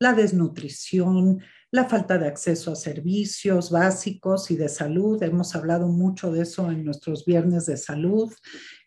[0.00, 1.40] la desnutrición,
[1.70, 5.22] la falta de acceso a servicios básicos y de salud.
[5.22, 8.32] Hemos hablado mucho de eso en nuestros viernes de salud.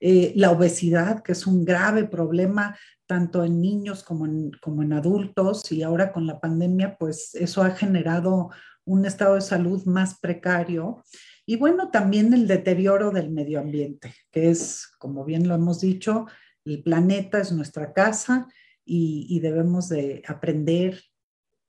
[0.01, 4.93] Eh, la obesidad, que es un grave problema tanto en niños como en, como en
[4.93, 8.49] adultos y ahora con la pandemia, pues eso ha generado
[8.83, 11.03] un estado de salud más precario.
[11.45, 16.25] Y bueno, también el deterioro del medio ambiente, que es, como bien lo hemos dicho,
[16.65, 18.47] el planeta es nuestra casa
[18.85, 21.01] y, debemos de aprender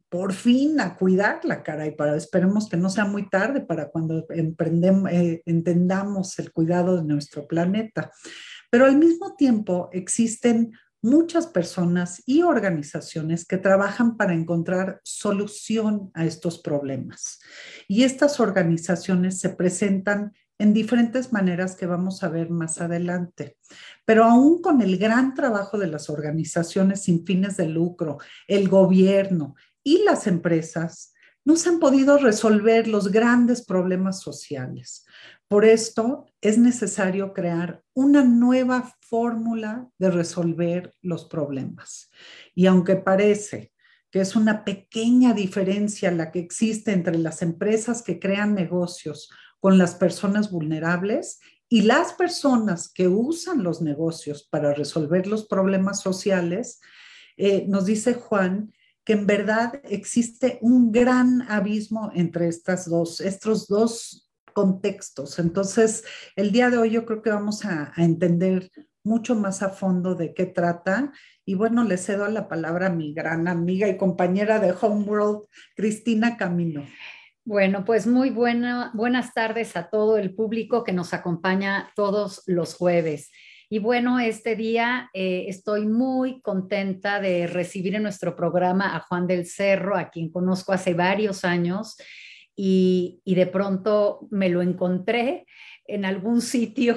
[0.09, 4.27] por fin a cuidarla, cara, y para esperemos que no sea muy tarde para cuando
[4.31, 8.13] emprendemos, eh, entendamos el cuidado de nuestro planeta.
[8.71, 10.73] Pero al mismo tiempo existen
[11.05, 17.41] muchas personas y organizaciones que trabajan para encontrar solución a estos problemas.
[17.89, 23.57] Y estas organizaciones se presentan en diferentes maneras que vamos a ver más adelante.
[24.05, 29.57] Pero aún con el gran trabajo de las organizaciones sin fines de lucro, el gobierno
[29.83, 31.13] y las empresas,
[31.45, 35.05] no se han podido resolver los grandes problemas sociales.
[35.47, 42.11] Por esto es necesario crear una nueva fórmula de resolver los problemas.
[42.55, 43.73] Y aunque parece
[44.11, 49.29] que es una pequeña diferencia la que existe entre las empresas que crean negocios
[49.65, 56.03] con las personas vulnerables y las personas que usan los negocios para resolver los problemas
[56.03, 56.83] sociales,
[57.39, 58.75] eh, nos dice Juan
[59.07, 65.39] que en verdad existe un gran abismo entre estas dos, estos dos contextos.
[65.39, 66.05] Entonces,
[66.37, 68.71] el día de hoy yo creo que vamos a, a entender
[69.03, 71.11] mucho más a fondo de qué trata.
[71.47, 76.37] Y bueno, le cedo la palabra a mi gran amiga y compañera de Homeworld, Cristina
[76.37, 76.85] Camino.
[77.47, 82.75] Bueno, pues muy buena, buenas tardes a todo el público que nos acompaña todos los
[82.75, 83.31] jueves.
[83.69, 89.27] Y bueno, este día eh, estoy muy contenta de recibir en nuestro programa a Juan
[89.27, 91.99] del Cerro, a quien conozco hace varios años
[92.57, 95.45] y, de pronto me lo encontré
[95.87, 96.97] en algún sitio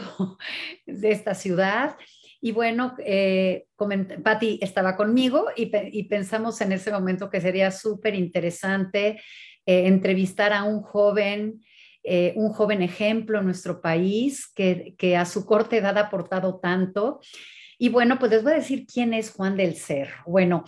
[0.85, 1.97] de esta ciudad.
[2.39, 3.65] Y bueno, eh,
[4.23, 9.19] Patti estaba conmigo y, y, pensamos en ese momento que sería súper interesante
[9.67, 11.63] eh, entrevistar a un joven,
[12.03, 16.59] eh, un joven ejemplo en nuestro país que, que, a su corta edad ha aportado
[16.59, 17.19] tanto.
[17.77, 20.23] Y bueno, pues les voy a decir quién es Juan del Cerro.
[20.25, 20.63] Bueno,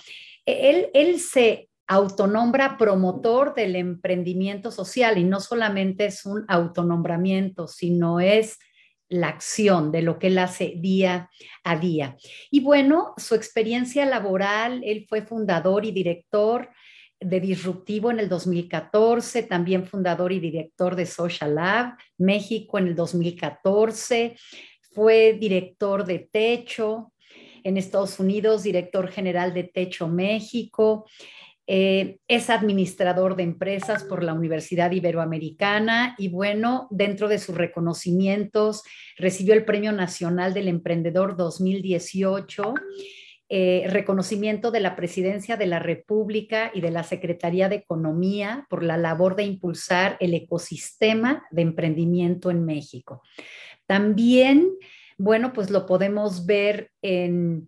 [0.46, 8.20] él, él se autonombra promotor del emprendimiento social y no solamente es un autonombramiento, sino
[8.20, 8.60] es
[9.08, 11.30] la acción de lo que él hace día
[11.64, 12.16] a día.
[12.52, 16.70] Y bueno, su experiencia laboral, él fue fundador y director
[17.20, 22.96] de Disruptivo en el 2014, también fundador y director de Social Lab México en el
[22.96, 24.36] 2014,
[24.94, 27.14] fue director de Techo
[27.64, 31.06] en Estados Unidos, director general de Techo México,
[31.72, 38.82] eh, es administrador de empresas por la Universidad Iberoamericana y bueno, dentro de sus reconocimientos
[39.18, 42.74] recibió el Premio Nacional del Emprendedor 2018
[43.52, 48.84] eh, reconocimiento de la Presidencia de la República y de la Secretaría de Economía por
[48.84, 53.24] la labor de impulsar el ecosistema de emprendimiento en México.
[53.88, 54.70] También,
[55.18, 57.68] bueno, pues lo podemos ver en,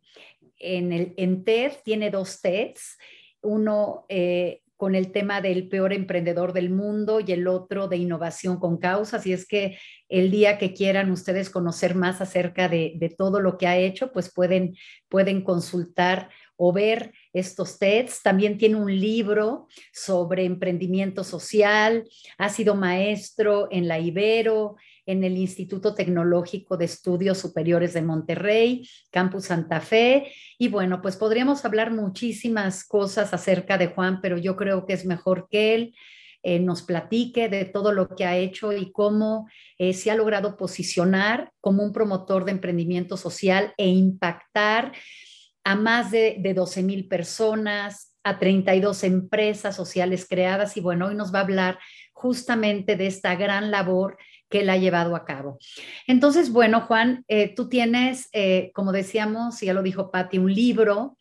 [0.59, 2.99] en, el, TED, tiene dos TEDs,
[3.41, 8.59] uno eh, con el tema del peor emprendedor del mundo y el otro de innovación
[8.59, 9.27] con causas.
[9.27, 9.77] Y es que
[10.09, 14.33] el día que quieran ustedes conocer más acerca de, todo lo que ha hecho, pues
[14.33, 14.75] pueden,
[15.07, 18.23] pueden consultar o ver estos TEDs.
[18.23, 22.09] También tiene un libro sobre emprendimiento social,
[22.39, 28.87] ha sido maestro en la Ibero, en el Instituto Tecnológico de Estudios Superiores de Monterrey,
[29.09, 30.31] Campus Santa Fe.
[30.57, 35.05] Y bueno, pues podríamos hablar muchísimas cosas acerca de Juan, pero yo creo que es
[35.05, 35.95] mejor que él
[36.43, 40.57] eh, nos platique de todo lo que ha hecho y cómo eh, se ha logrado
[40.57, 44.91] posicionar como un promotor de emprendimiento social e impactar
[45.63, 50.77] a más de, de 12 mil personas, a 32 empresas sociales creadas.
[50.77, 51.79] Y bueno, hoy nos va a hablar
[52.13, 54.17] justamente de esta gran labor
[54.51, 55.57] que él ha llevado a cabo.
[56.05, 61.17] Entonces, bueno, Juan, eh, tú tienes, eh, como decíamos, ya lo dijo Patti, un libro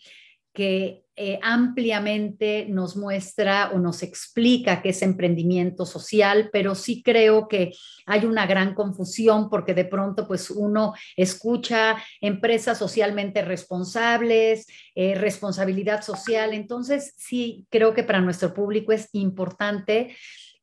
[0.53, 7.47] que eh, ampliamente nos muestra o nos explica qué es emprendimiento social, pero sí creo
[7.47, 7.73] que
[8.06, 14.67] hay una gran confusión porque de pronto pues uno escucha empresas socialmente responsables,
[14.97, 20.17] responsabilidad social, entonces sí creo que para nuestro público es importante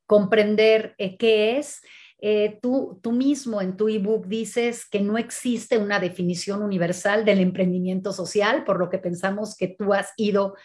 [0.06, 1.81] comprender qué es
[2.19, 7.40] eh, tú, tú mismo en tu ebook dices que no existe una definición universal del
[7.40, 10.56] emprendimiento social, por lo que pensamos que tú has ido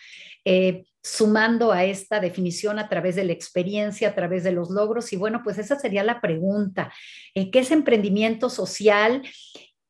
[0.44, 5.12] eh, sumando a esta definición a través de la experiencia, a través de los logros.
[5.12, 6.92] Y bueno, pues esa sería la pregunta.
[7.34, 9.22] Eh, ¿Qué es emprendimiento social?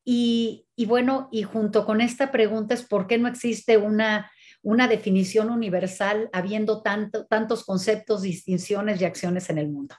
[0.05, 4.33] Y, bueno, y junto con esta pregunta es por qué no existe una,
[4.63, 9.95] una definición universal habiendo tanto, tantos conceptos, distinciones y acciones en el mundo.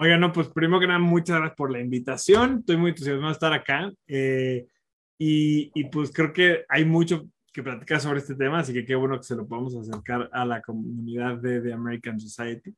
[0.00, 2.58] Oiga, no, pues primero que nada, muchas gracias por la invitación.
[2.60, 3.92] Estoy muy entusiasmado de estar acá.
[4.06, 4.64] Eh,
[5.18, 8.94] y, y, pues creo que hay mucho que platicar sobre este tema, así que qué
[8.94, 12.72] bueno que se lo podamos acercar a la comunidad de, de American Society.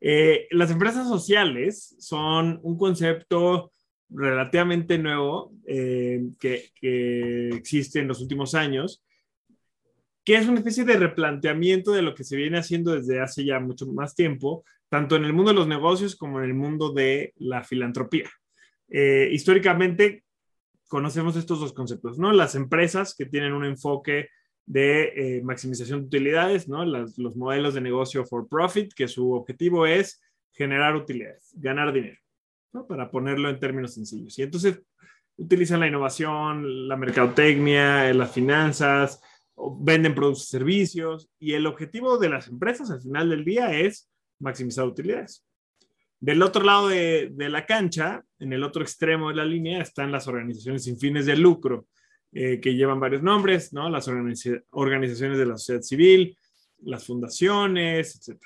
[0.00, 3.70] Eh, las empresas sociales son un concepto
[4.08, 9.04] relativamente nuevo eh, que, que, existe en los últimos años,
[10.24, 13.58] que es una especie de replanteamiento de lo que se viene haciendo desde hace ya
[13.60, 17.32] mucho más tiempo, tanto en el mundo de los negocios como en el mundo de
[17.36, 18.30] la filantropía.
[18.88, 20.24] Eh, históricamente
[20.88, 22.32] conocemos estos dos conceptos, ¿no?
[22.32, 24.28] Las empresas que tienen un enfoque
[24.66, 26.84] de eh, maximización de utilidades, ¿no?
[26.84, 30.20] los modelos de negocio for profit, que su objetivo es
[30.52, 32.18] generar utilidades, ganar dinero,
[32.72, 32.86] ¿no?
[32.86, 34.38] Para ponerlo en términos sencillos.
[34.38, 34.82] Y entonces
[35.36, 39.20] utilizan la innovación, la mercadotecnia, las finanzas,
[39.80, 44.10] venden productos y servicios, y el objetivo de las empresas al final del día es
[44.38, 45.44] maximizar utilidades.
[46.20, 50.28] Del otro lado de, la cancha, en el otro extremo de la línea, están las
[50.28, 51.88] organizaciones sin fines de lucro,
[52.32, 53.90] eh, que llevan varios nombres, ¿no?
[53.90, 56.38] Las organizaciones de la sociedad civil,
[56.84, 58.40] las fundaciones, etc.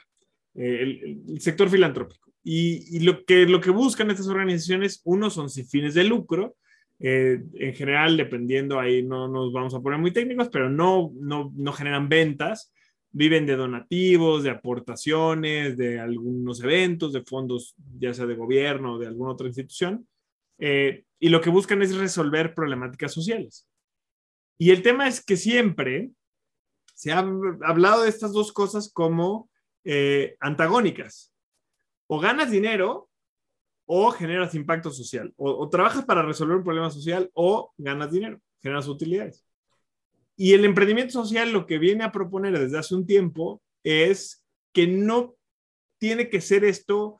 [0.55, 2.33] Eh, el, sector filantrópico.
[2.43, 6.57] Y, lo, que, lo que buscan estas organizaciones, uno, son sin fines de lucro,
[6.99, 11.53] eh, en general, dependiendo, ahí no nos vamos a poner muy técnicos, pero no, no,
[11.55, 12.73] no generan ventas,
[13.11, 18.99] viven de donativos, de aportaciones, de algunos eventos, de fondos, ya sea de gobierno o
[18.99, 20.07] de alguna otra institución,
[20.59, 23.69] eh, y lo que buscan es resolver problemáticas sociales.
[24.59, 26.11] Y el tema es que siempre
[26.95, 29.51] se ha hablado de estas dos cosas como
[29.85, 31.33] eh, antagónicas.
[32.09, 33.09] O ganas dinero
[33.87, 35.33] o generas impacto social.
[35.37, 39.45] O, o trabajas para resolver un problema social o ganas dinero, generas utilidades.
[40.37, 44.87] Y el emprendimiento social lo que viene a proponer desde hace un tiempo es que
[44.87, 45.35] no
[45.99, 47.19] tiene que ser esto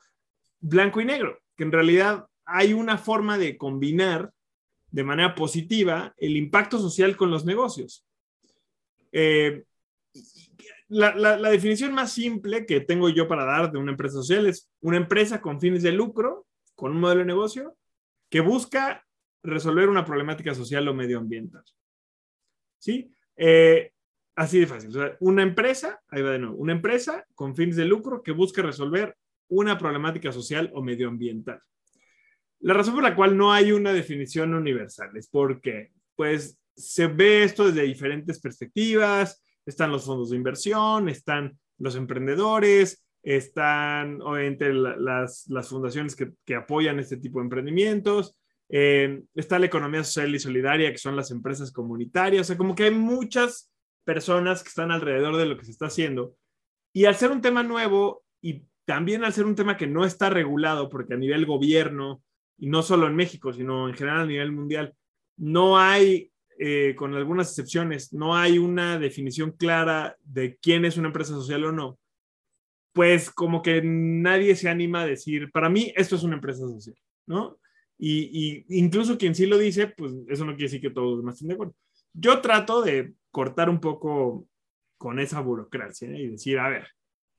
[0.59, 4.31] blanco y negro, que en realidad hay una forma de combinar
[4.91, 8.05] de manera positiva el impacto social con los negocios.
[9.11, 9.63] Eh,
[10.89, 14.69] la, la, definición más simple que tengo yo para dar de una empresa social es
[14.79, 16.46] una empresa con fines de lucro,
[16.77, 17.75] con un modelo de negocio,
[18.29, 19.03] que busca
[19.41, 21.63] resolver una problemática social o medioambiental.
[22.77, 23.11] ¿sí?
[23.35, 23.91] Eh,
[24.35, 24.91] así de fácil.
[25.19, 29.17] una empresa, ahí va de nuevo, una empresa con fines de lucro que busca resolver
[29.49, 31.59] una problemática social o medioambiental.
[32.59, 37.43] La razón por la cual no hay una definición universal es porque, pues, se ve
[37.43, 39.43] esto desde diferentes perspectivas.
[39.65, 46.55] Están los fondos de inversión, están los emprendedores, están obviamente las, las fundaciones que, que
[46.55, 48.37] apoyan este tipo de emprendimientos,
[48.69, 52.41] eh, está la economía social y solidaria, que son las empresas comunitarias.
[52.41, 53.71] O sea, como que hay muchas
[54.03, 56.35] personas que están alrededor de lo que se está haciendo.
[56.93, 60.29] Y al ser un tema nuevo y también al ser un tema que no está
[60.29, 62.23] regulado, porque a nivel gobierno,
[62.57, 64.93] y no solo en México, sino en general a nivel mundial,
[65.37, 71.07] no hay, eh, con algunas excepciones, no hay una definición clara de quién es una
[71.07, 71.99] empresa social o no,
[72.97, 76.97] pues como que nadie se anima a decir, para mí esto es una empresa social,
[77.27, 77.59] ¿no?
[77.95, 81.35] Y, incluso quien sí lo dice, pues eso no quiere decir que todos los demás
[81.35, 81.75] estén de acuerdo.
[82.13, 84.47] Yo trato de cortar un poco
[84.97, 86.87] con esa burocracia y decir, a ver,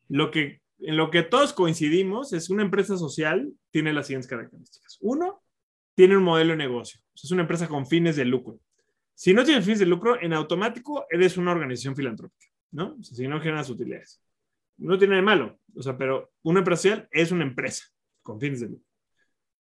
[0.08, 4.96] lo que, en lo que todos coincidimos es una empresa social tiene las siguientes características.
[5.00, 5.42] Uno,
[5.96, 7.00] tiene un modelo de negocio.
[7.16, 8.60] Es una empresa con fines de lucro.
[9.12, 12.94] Si no tienes fines de lucro, en automático eres una organización filantrópica, ¿no?
[13.00, 14.22] O sea, si no generas utilidades.
[14.78, 17.84] No tiene de malo, o sea, pero una empresa social es una empresa
[18.22, 18.86] con fines de lucro.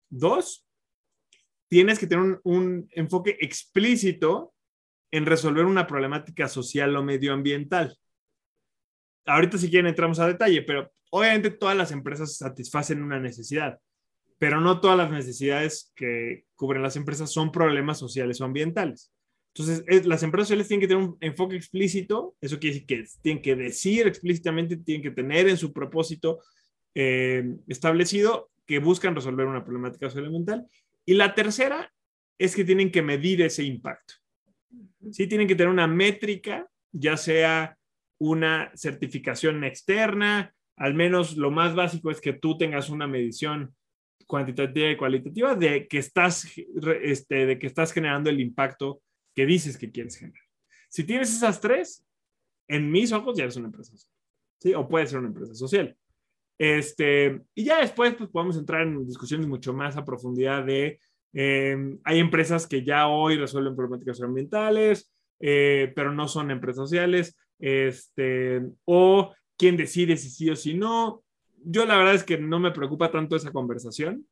[0.09, 0.67] Dos,
[1.67, 4.53] tienes que tener un, enfoque explícito
[5.11, 7.97] en resolver una problemática social o medioambiental.
[9.25, 13.79] Ahorita si quieren entramos a detalle, pero obviamente todas las empresas satisfacen una necesidad,
[14.37, 19.11] pero no todas las necesidades que cubren las empresas son problemas sociales o ambientales.
[19.57, 23.41] Entonces, las empresas sociales tienen que tener un enfoque explícito, eso quiere decir que tienen
[23.41, 26.41] que decir explícitamente, tienen que tener en su propósito
[26.93, 30.67] eh, establecido que buscan resolver una problemática social ambiental
[31.05, 31.91] y la tercera
[32.37, 34.15] es que tienen que medir ese impacto.
[35.11, 37.77] Sí, tienen que tener una métrica, ya sea
[38.19, 43.73] una certificación externa, al menos lo más básico es que tú tengas una medición
[44.27, 46.47] cuantitativa y cualitativa de que estás,
[47.01, 49.01] este, de que estás generando el impacto
[49.37, 50.41] que dices que quieres generar.
[50.89, 52.03] Si tienes esas tres,
[52.67, 54.15] en mis ojos ya es una empresa social.
[54.59, 54.73] ¿sí?
[54.73, 55.95] O puede ser una empresa social.
[56.57, 60.99] Este, y ya después pues, podemos entrar en discusiones mucho más a profundidad de,
[61.33, 67.37] em, hay empresas que ya hoy resuelven problemáticas ambientales, eh, pero no son empresas sociales,
[67.59, 71.23] este, o quién decide si sí o si no.
[71.63, 74.25] Yo la verdad es que no me preocupa tanto esa conversación.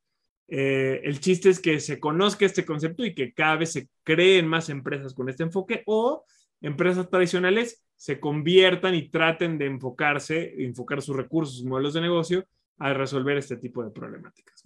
[0.47, 4.47] Eh, el chiste es que se conozca este concepto y que cada vez se creen
[4.47, 6.25] más empresas con este enfoque o
[6.61, 12.45] empresas tradicionales se conviertan y traten de enfocarse, enfocar sus recursos, sus modelos de negocio
[12.77, 14.63] a resolver este tipo de problemáticas.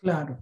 [0.00, 0.38] Claro.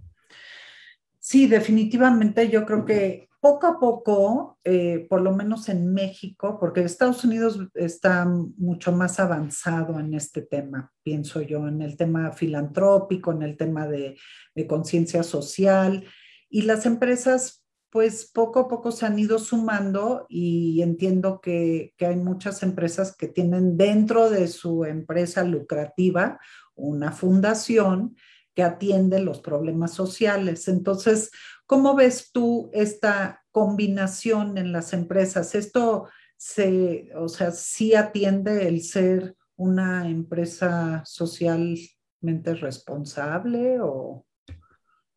[1.27, 6.81] Sí, definitivamente yo creo que poco a poco, eh, por lo menos en México, porque
[6.83, 13.31] Estados Unidos está mucho más avanzado en este tema, pienso yo, en el tema filantrópico,
[13.31, 14.19] en el tema de,
[14.53, 16.05] de conciencia social,
[16.47, 22.05] y las empresas pues poco a poco se han ido sumando y entiendo que, que,
[22.05, 26.39] hay muchas empresas que tienen dentro de su empresa lucrativa
[26.75, 28.15] una fundación
[28.55, 30.67] que atiende los problemas sociales.
[30.67, 31.29] Entonces,
[31.65, 35.53] ¿cómo ves tú esta combinación en las empresas?
[35.55, 36.07] ¿Esto
[36.37, 44.25] se, o sea, sí atiende el ser una empresa socialmente responsable o...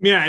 [0.01, 0.27] Mira,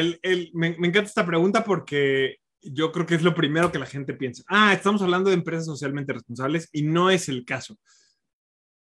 [0.53, 4.13] me, me, encanta esta pregunta porque yo creo que es lo primero que la gente
[4.13, 4.43] piensa.
[4.47, 7.77] Ah, estamos hablando de empresas socialmente responsables y no es el caso.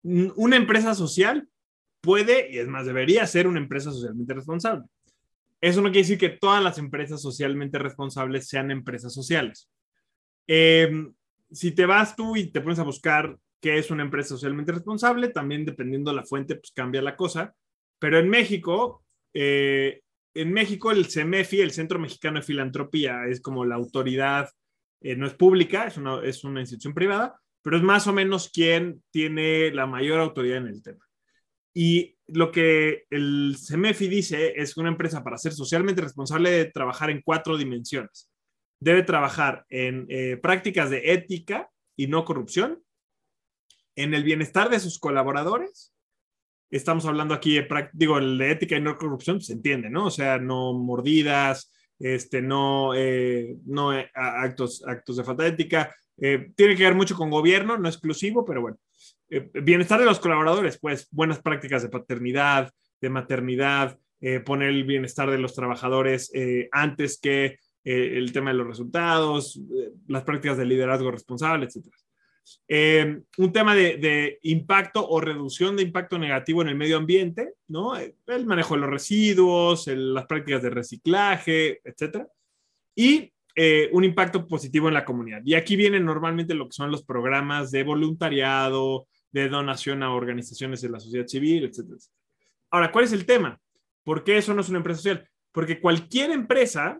[0.04, 1.48] Una empresa social
[2.04, 4.84] puede, y es más, debería ser una empresa socialmente responsable.
[5.62, 9.70] Eso no quiere decir que todas las empresas socialmente responsables sean empresas sociales.
[10.46, 10.92] Eh,
[11.50, 15.30] si te vas tú y te pones a buscar qué es una empresa socialmente responsable,
[15.30, 17.56] también dependiendo de la fuente, pues cambia la cosa.
[18.00, 20.02] Pero en México, eh,
[20.34, 24.50] en México el CEMEFI, el Centro Mexicano de Filantropía, es como la autoridad,
[25.00, 28.50] eh, no es pública, es una, es una institución privada, pero es más o menos
[28.50, 31.06] quien tiene la mayor autoridad en el tema.
[31.74, 36.72] Y lo que el CEMEFI dice es que una empresa para ser socialmente responsable debe
[36.72, 38.30] trabajar en cuatro dimensiones.
[38.80, 42.84] Debe trabajar en eh, prácticas de ética y no corrupción,
[43.96, 45.94] en el bienestar de sus colaboradores,
[46.72, 50.08] estamos hablando aquí de, digo, de ética y no corrupción, se entiende, ¿no?
[50.08, 55.96] O sea, no mordidas, este, no, eh, no eh, actos, actos de falta de ética.
[56.16, 58.78] Tiene que ver mucho con gobierno, no exclusivo, pero bueno.
[59.30, 63.98] Bienestar de los colaboradores, pues buenas prácticas de paternidad, de maternidad,
[64.46, 66.32] poner el bienestar de los trabajadores
[66.72, 69.60] antes que el tema de los resultados,
[70.08, 71.68] las prácticas de liderazgo responsable.
[72.68, 77.96] Eh, un tema de, impacto o reducción de impacto negativo en el medio ambiente, ¿no?
[77.96, 82.28] El manejo de los residuos, las prácticas de reciclaje, etcétera.
[82.96, 85.42] Y eh, un impacto positivo en la comunidad.
[85.46, 90.82] Y aquí vienen normalmente lo que son los programas de voluntariado, de donación a organizaciones
[90.82, 91.98] de la sociedad civil, etcétera.
[92.72, 93.60] Ahora, ¿cuál es el tema?
[94.06, 95.30] ¿Por qué eso no es una empresa social?
[95.52, 97.00] Porque cualquier empresa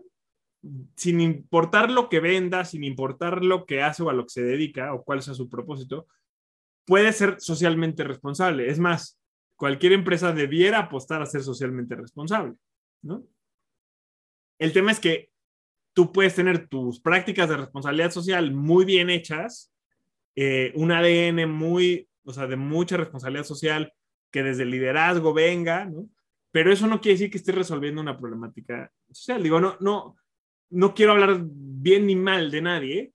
[0.96, 4.42] sin importar lo que venda, sin importar lo que hace o a lo que se
[4.42, 6.06] dedica o cuál sea su propósito,
[6.86, 8.70] puede ser socialmente responsable.
[8.70, 9.18] Es más,
[9.56, 12.54] cualquier empresa debiera apostar a ser socialmente responsable,
[13.02, 13.24] ¿no?
[14.58, 15.30] El tema es que
[15.92, 19.72] tú puedes tener tus prácticas de responsabilidad social muy bien hechas,
[20.36, 23.92] eh, un ADN muy, o sea, de mucha responsabilidad social
[24.30, 26.08] que desde el liderazgo venga, ¿no?
[26.50, 29.42] Pero eso no quiere decir que estés resolviendo una problemática social.
[29.42, 30.16] Digo, no, no,
[30.70, 33.12] no quiero hablar bien ni mal de nadie,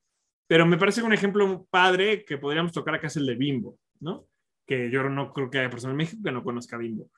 [0.48, 4.28] pero me parece un ejemplo padre que podríamos tocar acá es el de Bimbo, ¿no?
[4.66, 7.10] Que yo no creo que haya persona en México que no conozca Bimbo.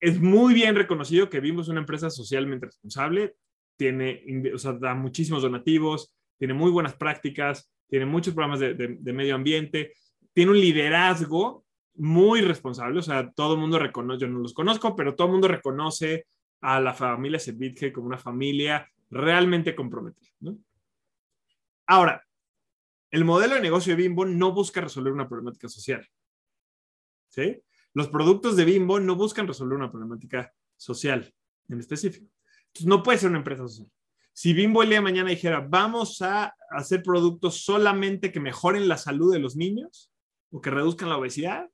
[0.00, 3.36] Es muy bien reconocido que Bimbo es una empresa socialmente responsable,
[3.76, 4.22] tiene,
[4.54, 9.92] o sea, da muchísimos donativos, tiene muy buenas prácticas, tiene muchos programas de medio ambiente,
[10.36, 11.64] tiene un liderazgo
[11.94, 15.32] muy responsable, o sea, todo el mundo reconoce, yo no los conozco, pero todo el
[15.32, 16.26] mundo reconoce
[16.60, 20.30] a la familia Servitje como una familia realmente comprometida.
[21.86, 22.22] Ahora,
[23.10, 26.06] el modelo de negocio de Bimbo no busca resolver una problemática social.
[27.94, 31.32] Los productos de Bimbo no buscan resolver una problemática social
[31.70, 32.30] en específico.
[32.66, 33.90] Entonces, no puede ser una empresa social.
[34.34, 38.98] Si Bimbo el día de mañana dijera, vamos a hacer productos solamente que mejoren la
[38.98, 40.12] salud de los niños
[40.50, 41.68] o que reduzcan la obesidad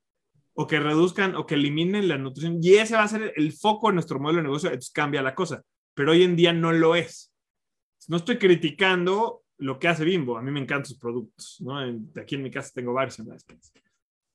[0.54, 3.88] o que reduzcan o que eliminen la nutrición, y ese va a ser el foco
[3.88, 5.62] de nuestro modelo de negocio, entonces cambia la cosa
[5.94, 7.32] pero hoy en día no lo es.
[8.08, 11.78] No estoy criticando lo que hace Bimbo, a mí me encantan sus productos, ¿no?
[12.20, 13.72] aquí en mi casa tengo varios en la despensa.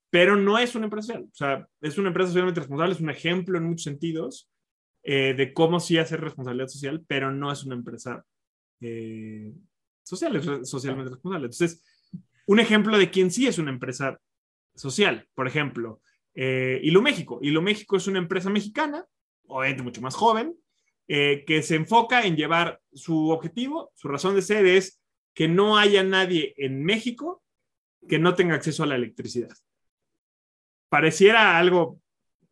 [0.10, 3.10] Pero no es una empresa social, o sea, es una empresa socialmente responsable, es un
[3.10, 4.50] ejemplo en muchos sentidos
[5.04, 8.26] eh, de cómo sí hacer responsabilidad social, pero no es una empresa
[8.80, 9.52] eh,
[10.04, 11.48] social, es socialmente responsable.
[11.48, 11.84] Entonces,
[12.50, 14.22] Un ejemplo de quien sí es una empresa
[14.78, 16.02] social, por ejemplo,
[16.34, 17.40] eh, Hilo México.
[17.42, 19.06] Hilo México es una empresa mexicana,
[19.48, 20.56] obviamente mucho más joven,
[21.08, 25.02] eh, que se enfoca en llevar su objetivo, su razón de ser es
[25.34, 27.44] que no haya nadie en México
[28.08, 29.56] que no tenga acceso a la electricidad.
[30.90, 32.00] Pareciera algo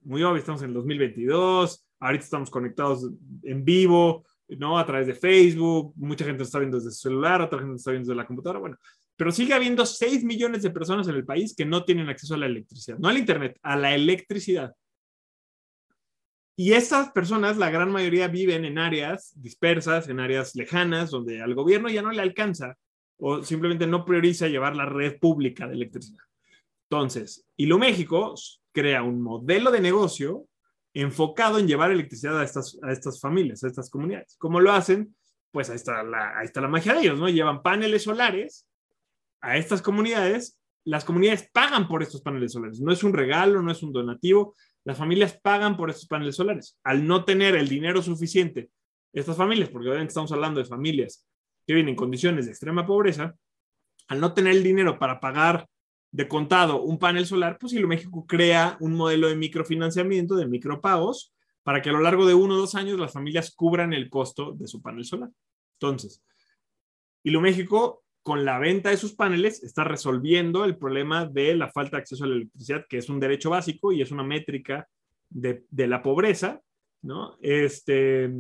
[0.02, 3.10] muy obvio, estamos en el 2022, ahorita estamos conectados
[3.44, 4.78] en vivo, ¿no?
[4.78, 8.08] A través de Facebook, mucha gente está viendo desde su celular, otra gente está viendo
[8.08, 8.78] desde la computadora, bueno,
[9.16, 12.38] pero sigue habiendo 6 millones de personas en el país que no tienen acceso a
[12.38, 14.74] la electricidad, no al Internet, a la electricidad.
[16.58, 21.54] Y estas personas, la gran mayoría, viven en áreas dispersas, en áreas lejanas, donde al
[21.54, 22.78] gobierno ya no le alcanza
[23.18, 26.24] o simplemente no prioriza llevar la red pública de electricidad.
[26.90, 28.36] Entonces, Hilo México
[28.72, 30.46] crea un modelo de negocio
[30.94, 34.36] enfocado en llevar electricidad a estas, a estas familias, a estas comunidades.
[34.38, 35.16] ¿Cómo lo hacen?
[35.52, 37.28] Pues ahí está, la, ahí está la magia de ellos, ¿no?
[37.28, 38.68] Llevan paneles solares
[39.46, 40.60] a estas comunidades.
[40.84, 42.80] Las comunidades pagan por estos paneles solares.
[42.80, 44.56] No es un regalo, no es un donativo.
[44.84, 46.78] Las familias pagan por estos paneles solares.
[46.84, 48.70] Al no tener el dinero suficiente,
[49.14, 51.26] estas familias, porque obviamente estamos hablando de familias
[51.66, 53.36] que viven en condiciones de extrema pobreza,
[54.08, 55.68] al no tener el dinero para pagar
[56.12, 61.34] de contado un panel solar, pues Hilo México crea un modelo de microfinanciamiento, de micropagos,
[61.64, 64.54] para que a lo largo de uno o dos años las familias cubran el costo
[64.54, 65.30] de su panel solar.
[65.80, 66.24] Entonces,
[67.24, 71.98] Hilo México, con la venta de sus paneles, está resolviendo el problema de la falta
[71.98, 74.88] de acceso a la electricidad, que es un derecho básico y es una métrica
[75.30, 76.60] de, la pobreza,
[77.04, 77.38] ¿no?
[77.40, 78.32] Este,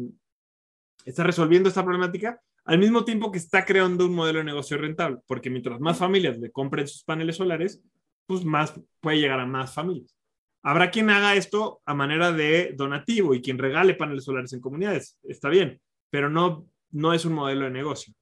[1.05, 5.19] está resolviendo esta problemática al mismo tiempo que está creando un modelo de negocio rentable,
[5.27, 7.83] porque mientras más familias le compren sus paneles solares,
[8.25, 10.17] pues más puede llegar a más familias.
[10.63, 15.19] Habrá quien haga esto a manera de donativo y quien regale paneles solares en comunidades,
[15.21, 18.15] está bien, pero no, no es un modelo de negocio.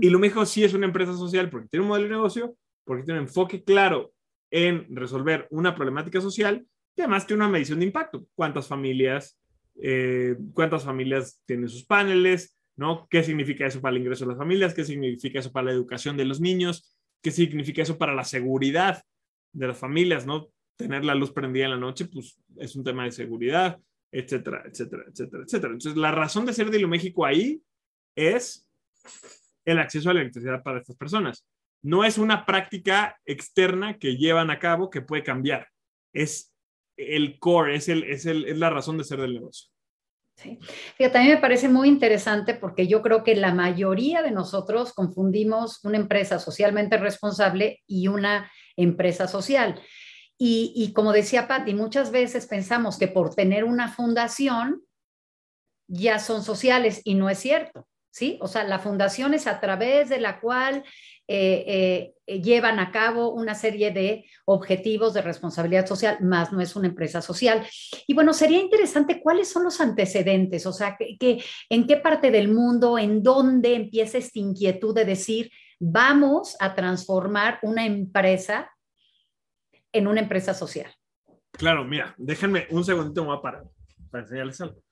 [0.00, 3.04] Y lo mejor sí es una empresa social porque tiene un modelo de negocio, porque
[3.04, 4.12] tiene un enfoque claro
[4.50, 8.26] en resolver una problemática social y además tiene una medición de impacto.
[8.34, 9.38] ¿Cuántas familias,
[9.80, 12.58] eh, cuántas familias tienen sus paneles?
[12.76, 13.06] ¿no?
[13.08, 14.74] ¿Qué significa eso para el ingreso de las familias?
[14.74, 16.96] ¿Qué significa eso para la educación de los niños?
[17.22, 19.02] ¿Qué significa eso para la seguridad
[19.52, 20.48] de las familias, ¿no?
[20.76, 23.78] Tener la luz prendida en la noche, pues es un tema de seguridad,
[24.10, 25.72] etcétera, etcétera, etcétera, etcétera.
[25.72, 27.62] Entonces, la razón de ser de Hilo México ahí
[28.16, 28.66] es
[29.64, 31.46] el acceso a la electricidad para estas personas.
[31.82, 35.68] No es una práctica externa que llevan a cabo que puede cambiar.
[36.12, 36.52] Es
[36.96, 39.68] el core, es, el, es, el, es la razón de ser del negocio.
[40.36, 40.58] Sí.
[40.96, 45.84] Fíjate, a me parece muy interesante porque yo creo que la mayoría de nosotros confundimos
[45.84, 49.80] una empresa socialmente responsable y una empresa social.
[50.38, 54.82] Y, y como decía Patti, muchas veces pensamos que por tener una fundación
[55.86, 57.86] ya son sociales y no es cierto.
[58.12, 58.38] ¿Sí?
[58.42, 60.84] O sea, la fundación es a través de la cual
[61.26, 66.76] eh, eh, llevan a cabo una serie de objetivos de responsabilidad social, más no es
[66.76, 67.66] una empresa social.
[68.06, 72.52] Y bueno, sería interesante cuáles son los antecedentes, o sea, que, en qué parte del
[72.52, 78.70] mundo, en dónde empieza esta inquietud de decir, vamos a transformar una empresa
[79.90, 80.92] en una empresa social.
[81.52, 83.62] Claro, mira, déjenme un segundito, me para
[84.12, 84.82] enseñarles algo.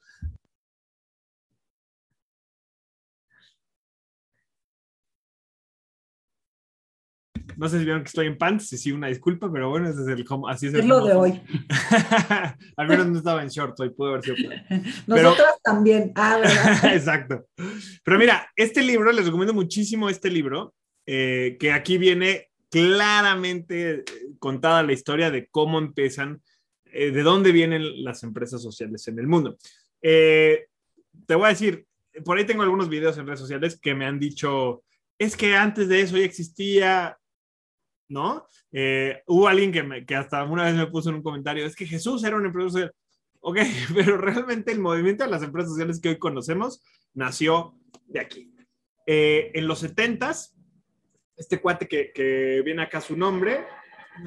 [7.61, 10.01] No sé si vieron que estoy en pants, sí, sí, una disculpa, pero bueno, ese
[10.01, 11.43] es el, así es, es lo de hoy.
[12.79, 14.37] Al menos no estaba en short hoy, pudo haber sido.
[15.07, 16.11] Nosotras también.
[16.15, 16.85] Ah, ¿verdad?
[16.95, 17.45] Exacto.
[18.03, 20.73] Pero mira, este libro, les recomiendo muchísimo este libro,
[21.05, 24.05] eh, que aquí viene claramente eh,
[24.39, 26.41] contada la historia de cómo empiezan,
[26.87, 29.59] eh, de dónde vienen las empresas sociales en el mundo.
[30.01, 30.67] te
[31.29, 31.85] voy a decir,
[32.25, 34.83] por ahí tengo algunos videos en redes sociales que me han dicho,
[35.19, 37.19] es que antes de eso ya existía
[38.11, 38.47] ¿no?
[38.73, 41.87] Eh, hubo alguien que, que hasta una vez me puso en un comentario, es que
[41.87, 42.93] Jesús era un empresa social.
[43.41, 43.59] Ok,
[43.95, 46.83] pero realmente el movimiento de las empresas sociales que hoy conocemos
[47.15, 47.75] nació
[48.07, 48.55] de aquí.
[49.07, 50.35] Eh, en los 70
[51.41, 53.65] este cuate que, que, viene acá su nombre,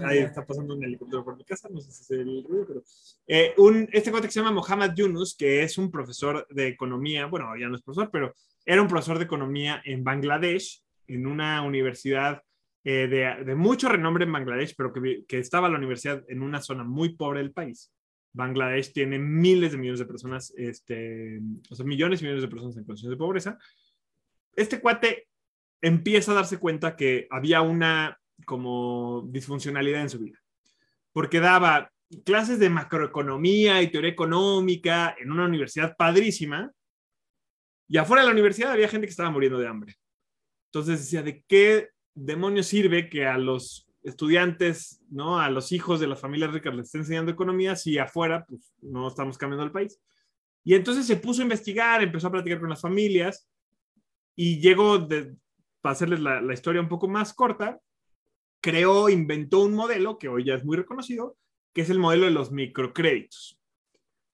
[0.04, 2.84] ahí está pasando un helicóptero por mi casa, no sé si es el ruido, pero
[3.28, 7.28] eh, un, este cuate que se llama Mohamed Yunus, que es un profesor de economía,
[7.28, 8.34] bueno, ya no es profesor, pero
[8.66, 12.42] era un profesor de economía en Bangladesh, en una universidad
[12.86, 13.08] eh,
[13.46, 17.16] de, mucho renombre en Bangladesh, pero que, que, estaba la universidad en una zona muy
[17.16, 17.94] pobre del país.
[18.34, 22.76] Bangladesh tiene miles de millones de personas, este, o sea, millones y millones de personas
[22.76, 23.58] en condiciones de pobreza.
[24.56, 25.28] Este cuate
[25.82, 30.40] empieza a darse cuenta que había una como disfuncionalidad en su vida,
[31.14, 31.90] porque daba
[32.26, 36.72] clases de macroeconomía y teoría económica en una universidad padrísima,
[37.88, 39.96] y afuera de la universidad había gente que estaba muriendo de hambre.
[40.72, 45.40] Entonces decía, ¿de qué demonios sirve que a los estudiantes, ¿no?
[45.40, 49.08] A los hijos de las familias ricas les estén enseñando economía si afuera, pues no
[49.08, 50.00] estamos cambiando el país.
[50.64, 53.50] Y entonces se puso a investigar, empezó a platicar con las familias
[54.36, 55.36] y llegó, de,
[55.82, 57.80] para hacerles la, historia un poco más corta,
[58.62, 61.38] creó, inventó un modelo que hoy ya es muy reconocido,
[61.74, 63.60] que es el modelo de los microcréditos.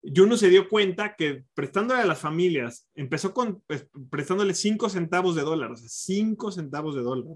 [0.03, 5.35] Juno se dio cuenta que prestándole a las familias, empezó con pues, prestándole 5 centavos
[5.35, 7.35] de dólar, o sea, 5 centavos de dólar.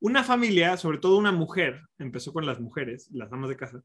[0.00, 3.82] Una familia, sobre todo una mujer, empezó con las mujeres, las amas de casa,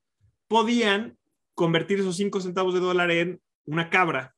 [0.47, 1.17] podían
[1.53, 4.33] convertir esos 5 centavos de dólar en una cabra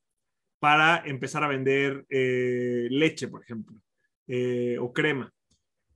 [0.60, 3.80] para empezar a vender eh, leche, por ejemplo,
[4.28, 5.32] eh, o crema.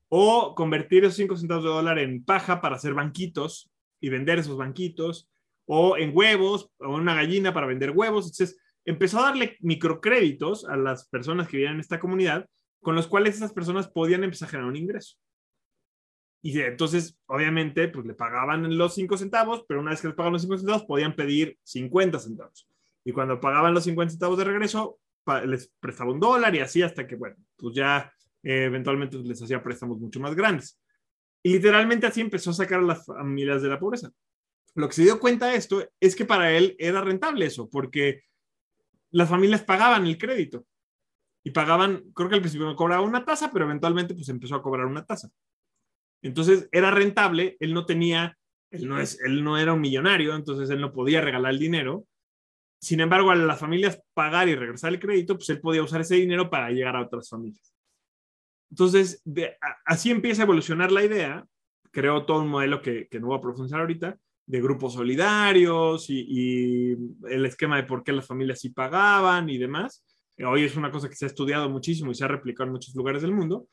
[0.07, 4.57] O convertir esos 5 centavos de dólar en paja para hacer banquitos y vender esos
[4.57, 5.31] banquitos
[5.65, 8.25] o en huevos, o una gallina para vender huevos.
[8.25, 12.47] Entonces, empezó a darle microcréditos a las personas que vivían en esta comunidad,
[12.81, 15.17] con los cuales esas personas podían empezar a generar un ingreso.
[16.41, 20.33] Y entonces, obviamente, pues le pagaban los 5 centavos, pero una vez que les pagaban
[20.33, 22.67] los 5 centavos, podían pedir 50 centavos.
[23.03, 24.99] Y cuando pagaban los 50 centavos de regreso,
[25.45, 28.11] les prestaba un dólar y así hasta que, bueno, pues ya
[28.43, 30.79] eh, eventualmente les hacía préstamos mucho más grandes.
[31.43, 34.11] Y literalmente así empezó a sacar a las familias de la pobreza
[34.75, 38.23] lo que se dio cuenta de esto es que para él era rentable eso, porque
[39.11, 40.65] las familias pagaban el crédito
[41.43, 44.61] y pagaban, creo que al principio no cobraba una tasa, pero eventualmente pues empezó a
[44.61, 45.29] cobrar una tasa.
[46.21, 48.37] Entonces era rentable, él no tenía,
[48.69, 52.05] él no, es, él no era un millonario, entonces él no podía regalar el dinero.
[52.79, 56.15] Sin embargo, a las familias pagar y regresar el crédito, pues él podía usar ese
[56.15, 57.73] dinero para llegar a otras familias.
[58.69, 59.21] Entonces,
[59.85, 61.45] así empieza a evolucionar la idea,
[61.91, 64.17] creó todo un modelo que, que no voy a profundizar ahorita,
[64.51, 66.91] de grupos solidarios y,
[67.29, 70.03] el esquema de por qué las familias sí pagaban y demás.
[70.45, 72.95] Hoy es una cosa que se ha estudiado muchísimo y se ha replicado en muchos
[72.95, 73.67] lugares del mundo.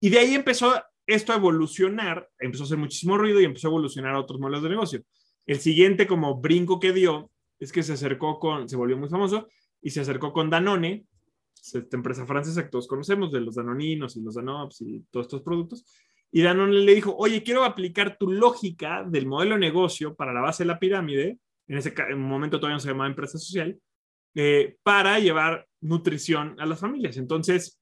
[0.00, 0.74] Y de ahí empezó
[1.14, 4.62] esto a evolucionar, empezó a hacer muchísimo ruido y empezó a evolucionar a otros modelos
[4.62, 5.02] de negocio.
[5.46, 9.48] El siguiente como brinco que dio es que se acercó con, se volvió muy famoso
[9.80, 11.06] y se acercó con Danone,
[11.54, 15.42] esta empresa francesa que todos conocemos, de los Danoninos y los Danops y todos estos
[15.42, 15.84] productos,
[16.30, 20.40] y Danone le dijo, oye, quiero aplicar tu lógica del modelo de negocio para la
[20.40, 23.78] base de la pirámide, en ese momento todavía no se llamaba empresa social,
[24.34, 27.18] eh, para llevar nutrición a las familias.
[27.18, 27.81] Entonces,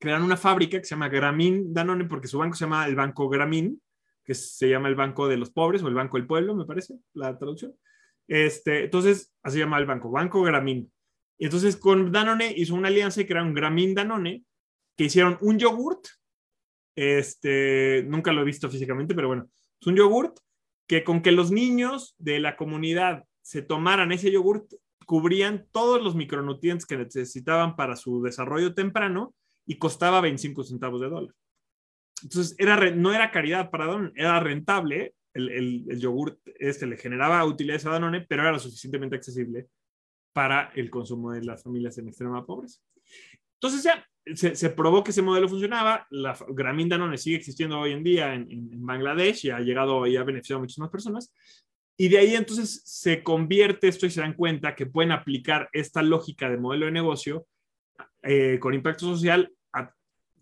[0.00, 3.28] crearon una fábrica que se llama Gramín Danone, porque su banco se llama el Banco
[3.28, 3.80] Gramín,
[4.24, 6.98] que se llama el Banco de los Pobres o el Banco del Pueblo, me parece,
[7.14, 7.74] la traducción.
[8.26, 10.90] Este, entonces, así se llama el banco, Banco Gramín.
[11.38, 14.44] Y entonces con Danone hizo una alianza y crearon Gramín Danone,
[14.96, 16.06] que hicieron un yogurt
[17.00, 19.48] este, nunca lo he visto físicamente, pero bueno,
[19.80, 20.38] es un yogurt
[20.86, 24.70] que con que los niños de la comunidad se tomaran ese yogurt,
[25.06, 29.34] cubrían todos los micronutrientes que necesitaban para su desarrollo temprano
[29.66, 31.34] y costaba 25 centavos de dólar.
[32.22, 35.14] Entonces, era, no era caridad para Danone, era rentable.
[35.32, 39.68] El, el, el yogurt este le generaba utilidades a Danone, pero era lo suficientemente accesible
[40.32, 42.80] para el consumo de las familias en extrema pobreza.
[43.54, 48.04] Entonces ya se, probó que ese modelo funcionaba, la Grameen Danone sigue existiendo hoy en
[48.04, 51.32] día en, Bangladesh y ha llegado y ha beneficiado a muchísimas personas.
[51.96, 56.02] Y de ahí entonces se convierte esto y se dan cuenta que pueden aplicar esta
[56.02, 57.46] lógica de modelo de negocio
[58.22, 59.92] eh, con impacto social a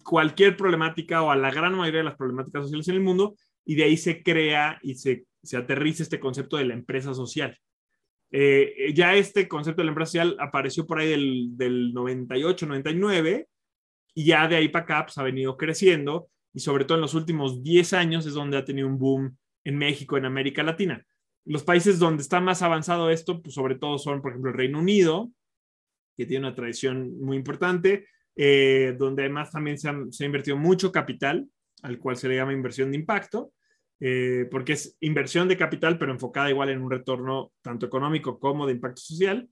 [0.02, 3.74] cualquier problemática o a la gran mayoría de las problemáticas sociales en el mundo y
[3.74, 7.58] de ahí se crea y se, se aterriza este concepto de la empresa social.
[8.30, 13.48] Eh, ya este concepto de la empresa social apareció por ahí del, del 98, 99
[14.14, 17.14] y ya de ahí para acá pues, ha venido creciendo y sobre todo en los
[17.14, 21.04] últimos 10 años es donde ha tenido un boom en México, en América Latina.
[21.44, 24.78] Los países donde está más avanzado esto, pues sobre todo son, por ejemplo, el Reino
[24.78, 25.30] Unido,
[26.18, 31.48] que tiene una tradición muy importante, eh, donde además también se ha, invertido mucho capital,
[31.82, 33.52] al cual se le llama inversión de impacto,
[34.00, 38.66] eh, porque es inversión de capital, pero enfocada igual en un retorno tanto económico como
[38.66, 39.48] de impacto social.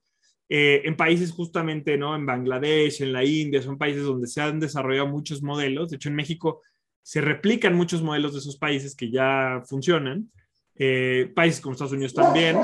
[0.49, 2.17] Eh, en países justamente, ¿no?
[2.17, 5.91] En Bangladesh, en la India, son países donde se han desarrollado muchos modelos.
[5.91, 6.63] De hecho, en México
[7.03, 10.31] se replican muchos modelos de esos países que ya funcionan.
[10.79, 12.59] Eh, países como Estados Unidos también.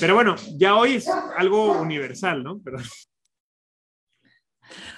[0.00, 2.60] Pero bueno, ya hoy es algo universal, ¿no?
[2.64, 2.78] Pero,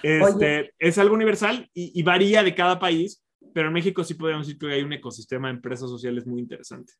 [0.02, 4.46] este, es algo universal y, y, varía de cada país, pero en México sí podríamos
[4.46, 6.92] decir que hay un ecosistema de empresas sociales muy interesante.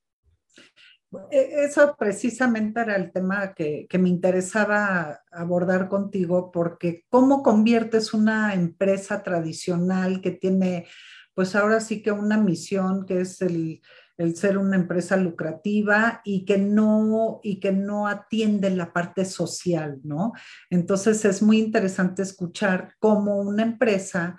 [1.31, 8.13] E, eso precisamente era el tema que, que, me interesaba abordar contigo, porque cómo conviertes
[8.13, 10.87] una empresa tradicional que tiene,
[11.35, 13.81] pues ahora sí que una misión que es el,
[14.19, 20.01] el ser una empresa lucrativa y que no y que no atiende la parte social,
[20.03, 20.33] ¿no?
[20.69, 24.39] Entonces es muy interesante escuchar cómo una empresa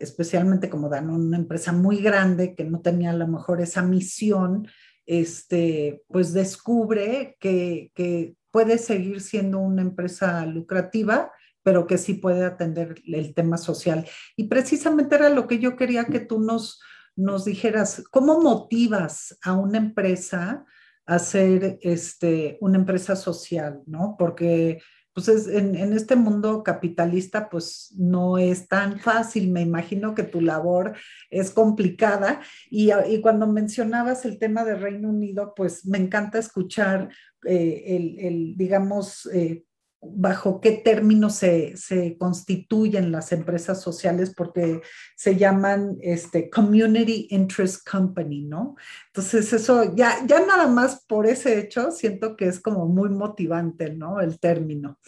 [0.00, 4.66] especialmente como dan una empresa muy grande que no tenía a lo mejor esa misión,
[5.06, 11.30] este, pues descubre que, que puede seguir siendo una empresa lucrativa,
[11.62, 14.06] pero que sí puede atender el tema social.
[14.36, 16.80] Y precisamente era lo que yo quería que tú nos,
[17.20, 20.64] nos dijeras, ¿cómo motivas a una empresa
[21.06, 23.82] a ser este, una empresa social?
[23.86, 24.16] ¿no?
[24.18, 24.80] Porque
[25.12, 30.40] pues en, en, este mundo capitalista pues no es tan fácil, me imagino que tu
[30.40, 30.94] labor
[31.30, 37.10] es complicada y, y cuando mencionabas el tema de Reino Unido pues me encanta escuchar
[37.44, 39.64] eh, el, el, digamos, eh,
[40.02, 44.80] bajo qué términos se, se, constituyen las empresas sociales, porque
[45.14, 48.76] se llaman este, Community Interest Company, ¿no?
[49.08, 53.90] Entonces, eso ya, ya nada más por ese hecho, siento que es como muy motivante,
[53.90, 54.20] ¿no?
[54.20, 54.98] El término.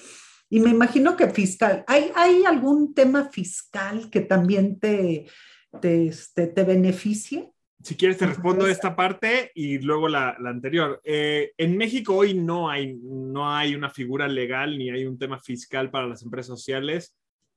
[0.50, 5.26] Y me imagino que fiscal, ¿hay, hay algún tema fiscal que también te,
[5.80, 7.50] te, este, te beneficie?
[7.82, 11.00] Si quieres te respondo esta parte y luego la, la anterior.
[11.02, 15.40] Eh, en México hoy no hay, no hay una figura legal ni hay un tema
[15.40, 17.16] fiscal para las empresas sociales.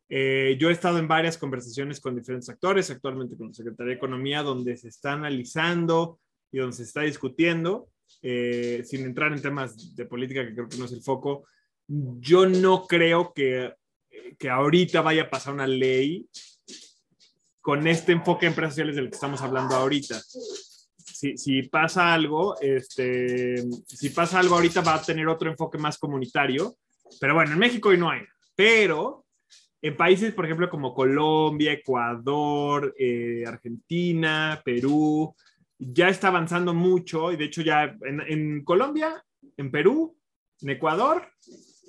[0.10, 3.98] Eh, yo he estado en varias conversaciones con diferentes actores, actualmente con la Secretaría de
[3.98, 6.20] Economía, donde se está analizando
[6.52, 7.90] y donde se está discutiendo,
[8.22, 11.46] eh, sin entrar en temas de política, que creo que no es el foco.
[11.88, 13.74] Yo no creo que,
[14.40, 16.28] que ahorita vaya a pasar una ley
[17.66, 20.22] con este enfoque empresarial del que estamos hablando ahorita.
[20.22, 23.56] Si, pasa algo, este,
[23.88, 26.78] si pasa algo ahorita va a tener otro enfoque más comunitario,
[27.20, 28.22] pero bueno, en México hoy no hay.
[28.56, 29.26] Pero
[29.82, 35.34] en países, por ejemplo, como Colombia, Ecuador, eh, Argentina, Perú,
[35.80, 39.26] ya está avanzando mucho y de hecho ya en Colombia,
[39.58, 40.16] en Perú,
[40.62, 41.32] en Ecuador,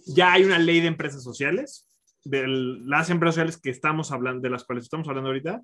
[0.07, 1.86] ya hay una ley de empresas sociales
[2.29, 5.62] de las empresas sociales que estamos hablando, de las cuales estamos hablando ahorita.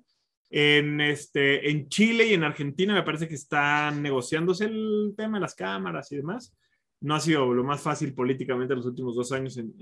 [0.49, 5.41] En, este, en Chile y en Argentina me parece que están negociándose el tema de
[5.41, 6.55] las cámaras y demás.
[7.01, 9.73] No ha sido lo más fácil políticamente en los últimos dos años en,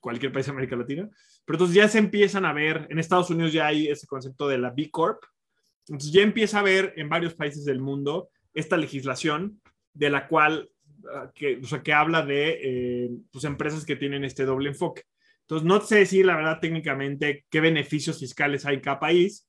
[0.00, 1.08] cualquier país de América Latina.
[1.44, 4.58] Pero entonces ya se empiezan a ver, en Estados Unidos ya hay ese concepto de
[4.58, 5.22] la B Corp.
[5.88, 9.60] Entonces ya empieza a ver en varios países del mundo esta legislación
[9.92, 10.70] de la cual,
[11.14, 15.02] ah, que, o sea, que habla de eh, pues, empresas que tienen este doble enfoque.
[15.50, 19.48] Entonces, no sé decir la verdad técnicamente qué beneficios fiscales hay en cada país.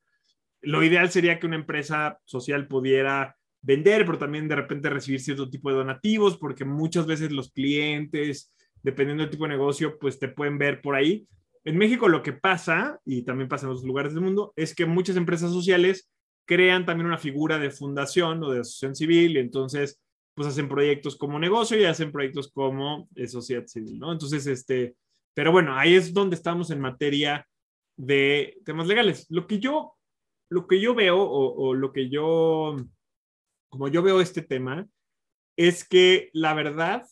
[0.61, 5.47] Lo ideal sería que una empresa social pudiera vender, pero también de repente recibir cierto
[5.47, 10.27] tipo de donativos, porque muchas veces los clientes, dependiendo del tipo de negocio, pues te
[10.27, 11.27] pueden ver por ahí.
[11.65, 14.87] En México lo que pasa, y también pasa en otros lugares del mundo, es que
[14.87, 16.09] muchas empresas sociales
[16.45, 20.01] crean también una figura de fundación o de asociación civil, y entonces
[20.33, 24.11] pues hacen proyectos como negocio y hacen proyectos como eh, sociedad civil, ¿no?
[24.11, 24.95] Entonces, este,
[25.33, 27.47] pero bueno, ahí es donde estamos en materia
[27.97, 29.25] de temas legales.
[29.29, 29.95] Lo que yo,
[30.49, 32.75] lo que yo veo o, lo que yo,
[33.69, 34.87] como yo veo este tema,
[35.57, 37.05] es que la verdad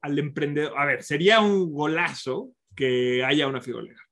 [0.00, 4.04] al emprendedor, a ver, sería un golazo que haya una figura legal,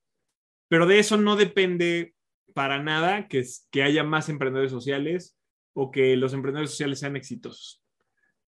[0.69, 2.13] pero de eso no depende
[2.53, 5.37] para nada que, que haya más emprendedores sociales
[5.73, 7.81] o que los emprendedores sociales sean exitosos.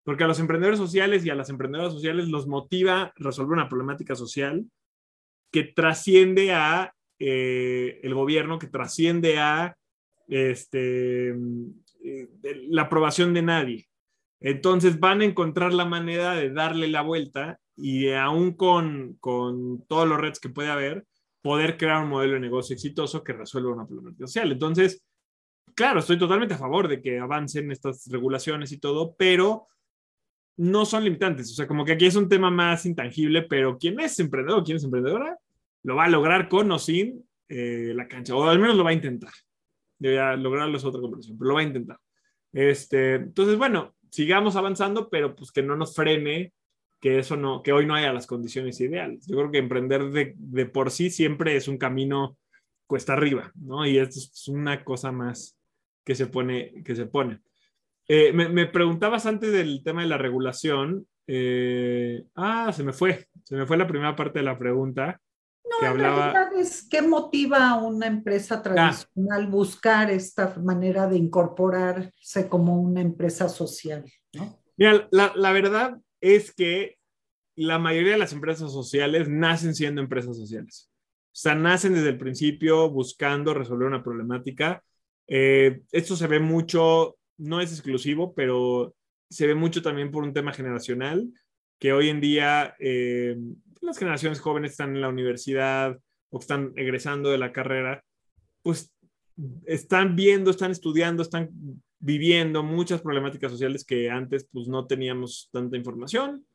[0.04, 4.16] Porque a los emprendedores sociales y a las emprendedoras sociales los motiva resolver una problemática
[4.16, 4.66] social
[5.54, 9.78] que trasciende a eh, el gobierno, que trasciende a
[10.28, 12.30] este, eh,
[12.70, 13.88] la aprobación de nadie.
[14.42, 20.08] Entonces van a encontrar la manera de darle la vuelta y aún con, con todos
[20.08, 21.06] los retos que puede haber,
[21.42, 24.52] poder crear un modelo de negocio exitoso que resuelva una problemática social.
[24.52, 25.06] Entonces,
[25.76, 29.68] claro, estoy totalmente a favor de que avancen estas regulaciones y todo, pero
[30.58, 31.52] no son limitantes.
[31.52, 34.78] O sea, como que aquí es un tema más intangible, pero quien es emprendedor, quien
[34.78, 35.38] es emprendedora,
[35.84, 38.92] lo va a lograr con o sin eh, la cancha, o al menos lo va
[38.92, 39.32] a intentar.
[40.00, 41.98] Debería lograrlo es otra conversación, pero lo va a intentar.
[42.52, 46.54] Este, entonces, bueno, sigamos avanzando, pero pues que no nos frene
[47.00, 49.28] que eso no, que hoy no haya las condiciones ideales.
[49.28, 52.38] Yo creo que emprender de, de por sí siempre es un camino
[52.88, 53.86] cuesta arriba, ¿no?
[53.86, 55.58] Y esto es una cosa más
[56.06, 57.42] que se pone, que se pone.
[58.08, 61.08] Eh, me, me, preguntabas antes del tema de la regulación.
[61.28, 63.28] Eh, ah, se me fue.
[63.44, 65.20] Se me fue la primera parte de la pregunta.
[65.70, 66.50] No, que hablaba...
[66.58, 68.62] es qué motiva a una empresa ah.
[68.62, 74.60] tradicional buscar esta manera de incorporarse como una empresa social, ¿no?
[74.76, 76.98] Mira, la, la verdad es que
[77.56, 80.90] la mayoría de las empresas sociales nacen siendo empresas sociales.
[81.28, 84.84] O sea, nacen desde el principio buscando resolver una problemática.
[85.28, 88.96] Eh, esto se ve mucho no es exclusivo, pero
[89.30, 91.28] se ve mucho también por un tema generacional,
[91.80, 93.38] que hoy en día eh,
[93.84, 98.04] las generaciones jóvenes están en la universidad o están egresando de la carrera,
[98.62, 98.94] pues
[99.66, 101.50] están viendo, están estudiando, están
[102.00, 106.46] viviendo muchas problemáticas sociales que antes pues no teníamos tanta información,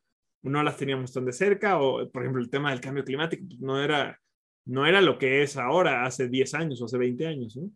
[0.42, 3.60] no las teníamos tan de cerca, o por ejemplo el tema del cambio climático pues,
[3.60, 4.18] no, era,
[4.66, 7.70] no era lo que es ahora, hace 10 años o hace 20 años, ¿no?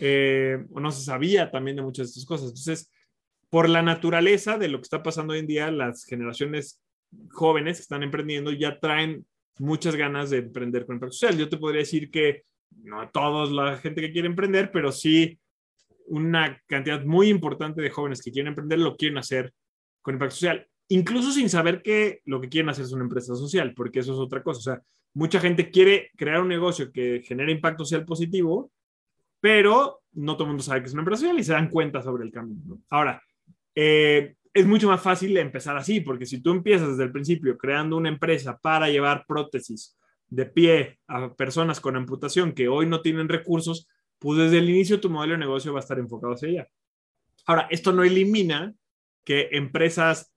[0.00, 2.48] Eh, o no se sabía también de muchas de estas cosas.
[2.48, 2.90] Entonces,
[3.50, 6.80] por la naturaleza de lo que está pasando hoy en día, las generaciones
[7.30, 9.26] jóvenes que están emprendiendo ya traen
[9.58, 11.36] muchas ganas de emprender con impacto social.
[11.38, 12.42] Yo te podría decir que
[12.82, 15.38] no todos la gente que quiere emprender, pero sí
[16.06, 19.52] una cantidad muy importante de jóvenes que quieren emprender lo quieren hacer
[20.00, 23.74] con impacto social, incluso sin saber que lo que quieren hacer es una empresa social,
[23.74, 24.58] porque eso es otra cosa.
[24.58, 24.82] O sea,
[25.14, 28.70] mucha gente quiere crear un negocio que genere impacto social positivo,
[29.40, 32.02] pero no todo el mundo sabe que es una empresa social y se dan cuenta
[32.02, 32.78] sobre el cambio.
[32.88, 33.22] Ahora,
[33.74, 37.96] eh, es mucho más fácil empezar así, porque si tú empiezas desde el principio creando
[37.96, 39.96] una empresa para llevar prótesis
[40.28, 45.00] de pie a personas con amputación que hoy no tienen recursos, pues desde el inicio
[45.00, 46.68] tu modelo de negocio va a estar enfocado hacia allá.
[47.46, 48.74] Ahora, esto no elimina
[49.24, 50.34] que empresas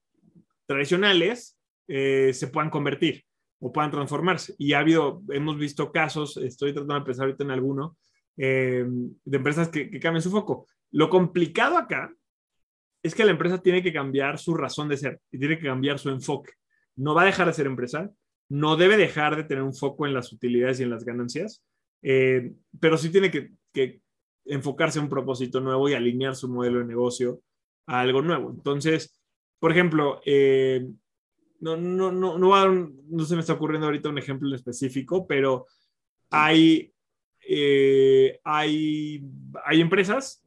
[0.67, 1.57] tradicionales
[1.87, 3.25] eh, se puedan convertir
[3.59, 4.53] o puedan transformarse.
[4.59, 7.97] Y ha habido, hemos visto casos, estoy tratando de pensar ahorita en alguno,
[8.37, 10.67] eh, de empresas que, que su foco.
[10.91, 12.13] Lo complicado acá
[13.03, 15.99] es que la empresa tiene que cambiar su razón de ser y tiene que cambiar
[15.99, 16.53] su enfoque.
[16.95, 18.11] No va a dejar de ser empresa,
[18.49, 21.63] no debe dejar de tener un foco en las utilidades y en las ganancias,
[22.01, 23.51] eh, pero sí tiene que,
[24.43, 27.41] enfocarse en un propósito nuevo y alinear su modelo de negocio
[27.85, 28.49] a algo nuevo.
[28.49, 29.21] Entonces,
[29.59, 30.85] por ejemplo, eh,
[31.59, 35.67] no, no, no, no, no, se me está ocurriendo ahorita un ejemplo específico, pero
[36.31, 36.91] hay,
[37.47, 39.23] eh, hay,
[39.63, 40.40] hay empresas,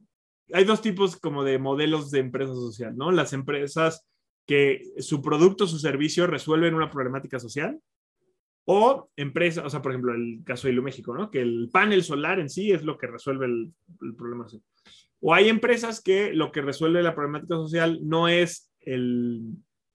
[0.53, 3.11] hay dos tipos como de modelos de empresa social, ¿no?
[3.11, 4.07] Las empresas
[4.45, 7.79] que su producto, su servicio resuelven una problemática social
[8.65, 11.29] o empresas, o sea, por ejemplo, el caso de Hilo México, ¿no?
[11.29, 13.73] Que el panel solar en sí es lo que resuelve el,
[14.15, 14.63] problema social.
[15.21, 19.41] O hay empresas que lo que resuelve la problemática social no es el,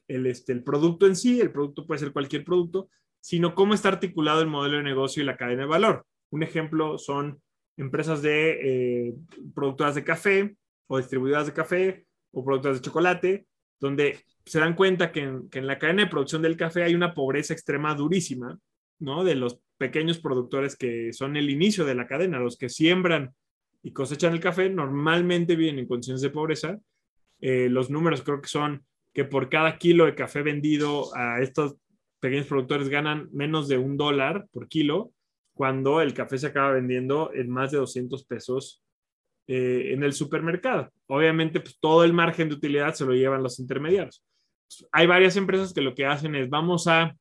[0.08, 2.88] el, este, el producto en sí, el producto puede ser cualquier producto,
[3.20, 6.06] sino cómo está articulado el modelo de negocio y la cadena de valor.
[6.30, 7.40] Un ejemplo son
[7.80, 9.14] empresas de eh,
[9.54, 10.54] productoras de café
[10.86, 13.46] o distribuidoras de café o productoras de chocolate,
[13.80, 17.54] donde se dan cuenta que en, la cadena de producción del café hay una pobreza
[17.54, 18.58] extrema durísima,
[18.98, 19.24] ¿no?
[19.24, 23.32] De los pequeños productores que son el inicio de la cadena, los que siembran
[23.82, 26.78] y cosechan el café, normalmente viven en condiciones de pobreza.
[27.40, 31.76] Eh, los números creo que son que por cada kilo de café vendido a estos
[32.20, 35.12] pequeños productores ganan menos de un dólar por kilo,
[35.60, 38.82] cuando el café se acaba vendiendo en más de 200 pesos
[39.46, 40.90] eh, en el supermercado.
[41.06, 44.24] Obviamente, pues, todo el margen de utilidad se lo llevan los intermediarios.
[44.90, 47.14] hay varias empresas que lo que hacen es vamos a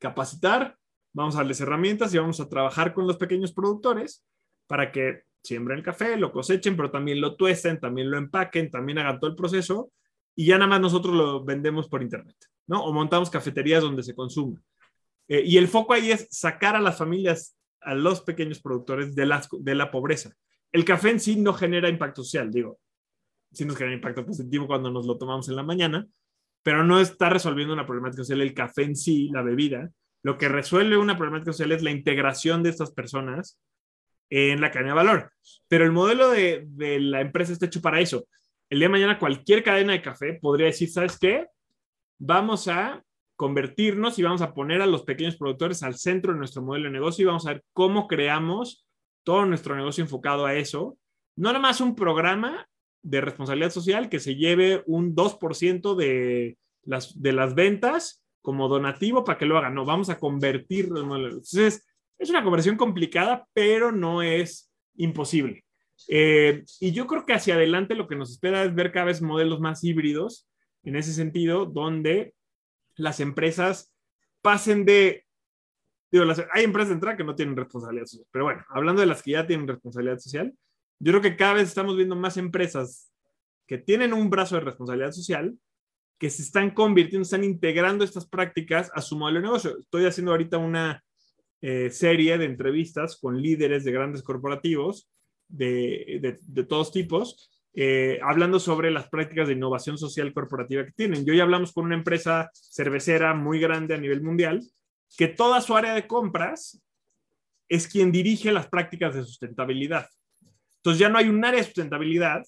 [0.00, 0.76] capacitar,
[1.12, 4.24] vamos a darles herramientas y vamos a trabajar con los pequeños productores
[4.66, 8.98] para que siembren el café, lo cosechen, pero también lo tuesten, también lo empaquen, también
[8.98, 9.92] hagan todo el proceso
[10.34, 12.82] y ya nada más nosotros lo vendemos por internet, ¿no?
[12.82, 14.58] O montamos cafeterías donde se consume.
[15.28, 19.26] Eh, y el foco ahí es sacar a las familias, a los pequeños productores de
[19.26, 20.34] la, de la pobreza
[20.72, 22.78] el café en sí no genera impacto social, digo,
[23.52, 26.06] sí nos genera impacto positivo cuando nos lo tomamos en la mañana,
[26.62, 29.90] pero no está resolviendo una problemática social el café en sí, la bebida.
[30.22, 33.58] Lo que resuelve una problemática social es la integración de estas personas
[34.28, 35.32] en la cadena de valor.
[35.68, 38.26] Pero el modelo de, de la empresa está hecho para eso.
[38.68, 41.46] El día de mañana cualquier cadena de café podría decir, ¿sabes qué?
[42.18, 43.02] Vamos a
[43.38, 46.90] convertirnos y vamos a poner a los pequeños productores al centro de nuestro modelo de
[46.90, 48.84] negocio y vamos a ver cómo creamos
[49.22, 50.98] todo nuestro negocio enfocado a eso,
[51.36, 52.68] no nada más un programa
[53.00, 59.22] de responsabilidad social que se lleve un 2% de las, de las ventas como donativo
[59.22, 59.74] para que lo hagan.
[59.74, 60.86] No, vamos a convertir.
[60.86, 61.86] Entonces,
[62.18, 65.64] es una conversión complicada, pero no es imposible.
[66.08, 69.22] Eh, y yo creo que hacia adelante lo que nos espera es ver cada vez
[69.22, 70.48] modelos más híbridos
[70.82, 72.34] en ese sentido, donde
[72.98, 73.94] las empresas
[74.42, 75.24] pasen de
[76.54, 79.32] hay empresas de entrada que no tienen responsabilidad social, pero bueno, hablando de las que
[79.32, 80.54] ya tienen responsabilidad social,
[80.98, 83.12] yo creo que cada vez estamos viendo más empresas
[83.66, 85.54] que tienen un brazo de responsabilidad social
[86.18, 89.78] que se están convirtiendo, están integrando estas prácticas a su modelo de negocio.
[89.78, 91.04] Estoy haciendo ahorita una
[91.60, 95.08] eh, serie de entrevistas con líderes de grandes corporativos
[95.46, 101.24] de, de, todos tipos, eh, hablando sobre las prácticas de innovación social corporativa que tienen.
[101.24, 104.64] Yo ya hablamos con una empresa cervecera muy grande a nivel mundial
[105.16, 106.82] que toda su área de compras
[107.68, 110.08] es quien dirige las prácticas de sustentabilidad.
[110.78, 112.42] Entonces ya no hay un área de sustentabilidad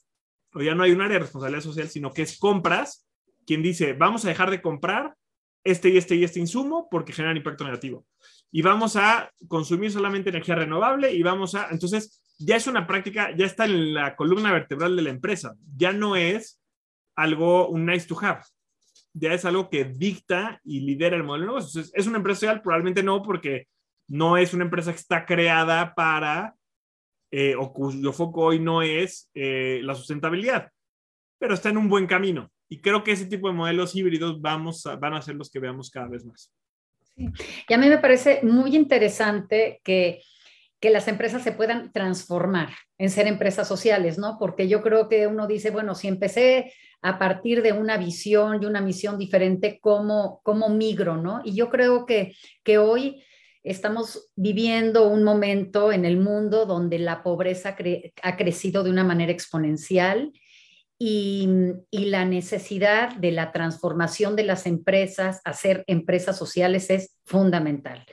[0.53, 3.07] o ya no hay un área de responsabilidad social, sino que es compras
[3.47, 5.15] quien dice, vamos a dejar de comprar
[5.63, 8.05] este y este y este insumo porque generan impacto negativo.
[8.51, 11.69] Y vamos a consumir solamente energía renovable y vamos a...
[11.71, 15.93] Entonces, ya es una práctica, ya está en la columna vertebral de la empresa, ya
[15.93, 16.61] no es
[17.15, 18.41] algo, un nice to have,
[19.13, 21.93] ya es algo que dicta y lidera el modelo de negocios.
[21.95, 22.63] ¿Es una empresa social?
[22.63, 23.69] Probablemente no, porque
[24.09, 26.55] no es una empresa que está creada para,
[27.31, 30.71] eh, o cuyo foco hoy no es eh, la sustentabilidad,
[31.39, 32.51] pero está en un buen camino.
[32.71, 35.91] Y creo que ese tipo de modelos híbridos vamos van a ser los que veamos
[35.91, 36.53] cada vez más.
[37.17, 40.23] Y a mí me parece muy interesante que,
[40.81, 44.37] que las empresas se puedan transformar en ser empresas sociales, ¿no?
[44.39, 46.73] Porque yo creo que uno dice, bueno, si empecé
[47.03, 51.43] a partir de una visión y una misión diferente, ¿cómo, cómo migro, no?
[51.45, 53.23] Y yo creo que, que hoy
[53.63, 57.77] estamos viviendo un momento en el mundo donde la pobreza
[58.23, 60.33] ha crecido de una manera exponencial
[60.99, 61.49] y,
[61.91, 68.05] la necesidad de la transformación de las empresas a ser empresas sociales es fundamental.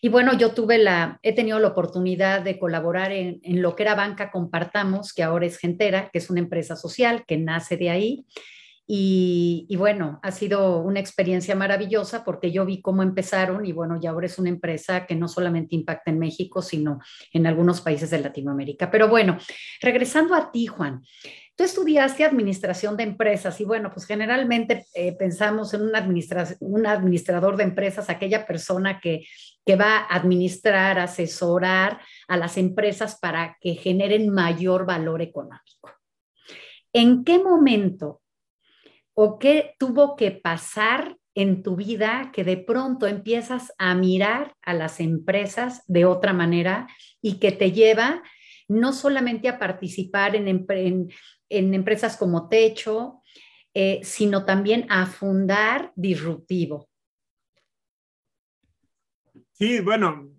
[0.00, 3.82] Y bueno, yo tuve la, he tenido la oportunidad de colaborar en, en, lo que
[3.82, 7.90] era Banca Compartamos, que ahora es Gentera, que es una empresa social que nace de
[7.90, 8.26] ahí.
[8.92, 14.10] Y, bueno, ha sido una experiencia maravillosa porque yo vi cómo empezaron y bueno, ya
[14.10, 16.98] ahora es una empresa que no solamente impacta en México, sino
[17.32, 18.90] en algunos países de Latinoamérica.
[18.90, 19.38] Pero bueno,
[19.80, 21.04] regresando a ti, Juan,
[21.56, 25.92] Tú estudiaste administración de empresas y bueno, pues generalmente eh, pensamos en un,
[26.60, 29.26] un administrador de empresas, aquella persona que,
[29.66, 35.90] que va a administrar, asesorar a las empresas para que generen mayor valor económico.
[36.94, 38.19] ¿En qué momento
[39.14, 44.74] o qué tuvo que pasar en tu vida que de pronto empiezas a mirar a
[44.74, 46.88] las empresas de otra manera
[47.22, 48.22] y que te lleva
[48.68, 50.46] no solamente a participar en,
[51.48, 53.20] empresas como Techo,
[53.74, 56.88] eh, sino también a fundar Disruptivo.
[59.52, 60.30] Sí, bueno,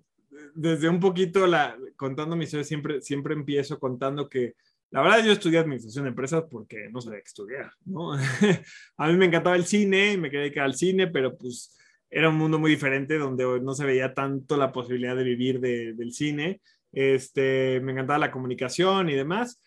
[0.55, 4.55] desde un poquito la, contando mi historia, siempre, siempre empiezo contando que
[4.91, 8.13] la verdad yo estudié administración de empresas porque no sabía qué estudiar, ¿no?
[8.97, 11.77] a mí me encantaba el cine, me quería dedicar al cine, pero pues
[12.09, 16.11] era un mundo muy diferente donde no se veía tanto la posibilidad de vivir del
[16.11, 16.61] cine.
[16.91, 19.61] Este, me encantaba la comunicación y demás.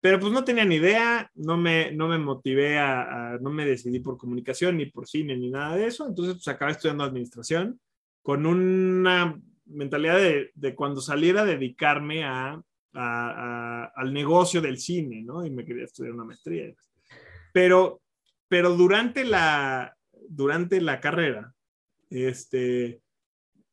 [0.00, 4.00] Pero pues no tenía ni idea, no me, no me motivé a, no me decidí
[4.00, 6.06] por comunicación, ni por cine, ni nada de eso.
[6.06, 7.78] Entonces pues acabé estudiando administración
[8.22, 12.62] con una mentalidad de, de cuando saliera dedicarme a,
[12.96, 15.44] al negocio del cine, ¿no?
[15.44, 16.74] Y me quería estudiar una maestría.
[17.52, 18.00] Pero,
[18.48, 19.96] pero durante, la,
[20.28, 21.54] durante la carrera,
[22.10, 23.00] este,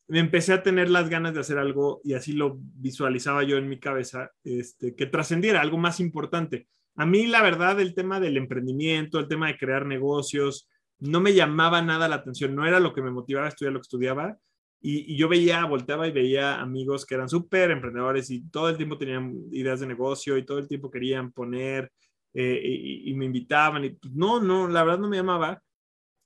[0.07, 3.69] me empecé a tener las ganas de hacer algo y así lo visualizaba yo en
[3.69, 6.67] mi cabeza, este, que trascendiera algo más importante.
[6.95, 10.69] A mí, la verdad, el tema del emprendimiento, el tema de crear negocios,
[10.99, 13.79] no me llamaba nada la atención, no era lo que me motivaba a estudiar lo
[13.79, 14.37] que estudiaba.
[14.85, 18.97] Y, yo veía, volteaba y veía amigos que eran súper emprendedores y todo el tiempo
[18.97, 21.89] tenían ideas de negocio y todo el tiempo querían poner
[22.33, 22.61] eh,
[23.05, 23.85] y, me invitaban.
[23.85, 25.63] Y pues, no, no, la verdad no me llamaba.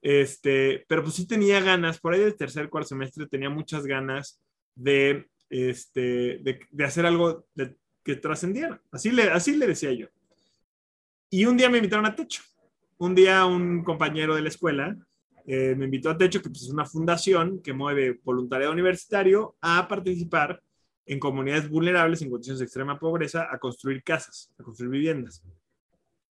[0.01, 4.41] Este, pero pues sí tenía ganas, por ahí del tercer, cuarto semestre tenía muchas ganas
[4.73, 7.45] de, este, de, hacer algo
[8.03, 8.81] que trascendiera.
[8.91, 10.07] Así le, así le decía yo.
[11.29, 12.41] Y un día me invitaron a Techo.
[12.97, 14.97] Un día un compañero de la escuela
[15.49, 19.87] eh, me invitó a Techo, que pues, es una fundación que mueve voluntariado universitario a
[19.87, 20.61] participar
[21.05, 25.41] en comunidades vulnerables en condiciones de extrema pobreza a construir casas, a construir viviendas.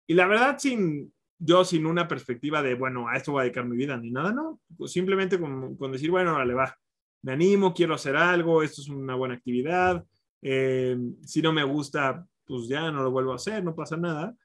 [0.06, 3.64] Y la verdad, sin, yo sin una perspectiva de, bueno, a esto voy a dedicar
[3.64, 4.60] mi vida ni nada, no.
[4.86, 6.76] Simplemente con, decir, bueno, le va,
[7.22, 10.04] me animo, quiero hacer algo, esto es una buena actividad.
[10.42, 10.94] Eh,
[11.24, 14.36] si no me gusta, pues ya no lo vuelvo a hacer, no pasa nada.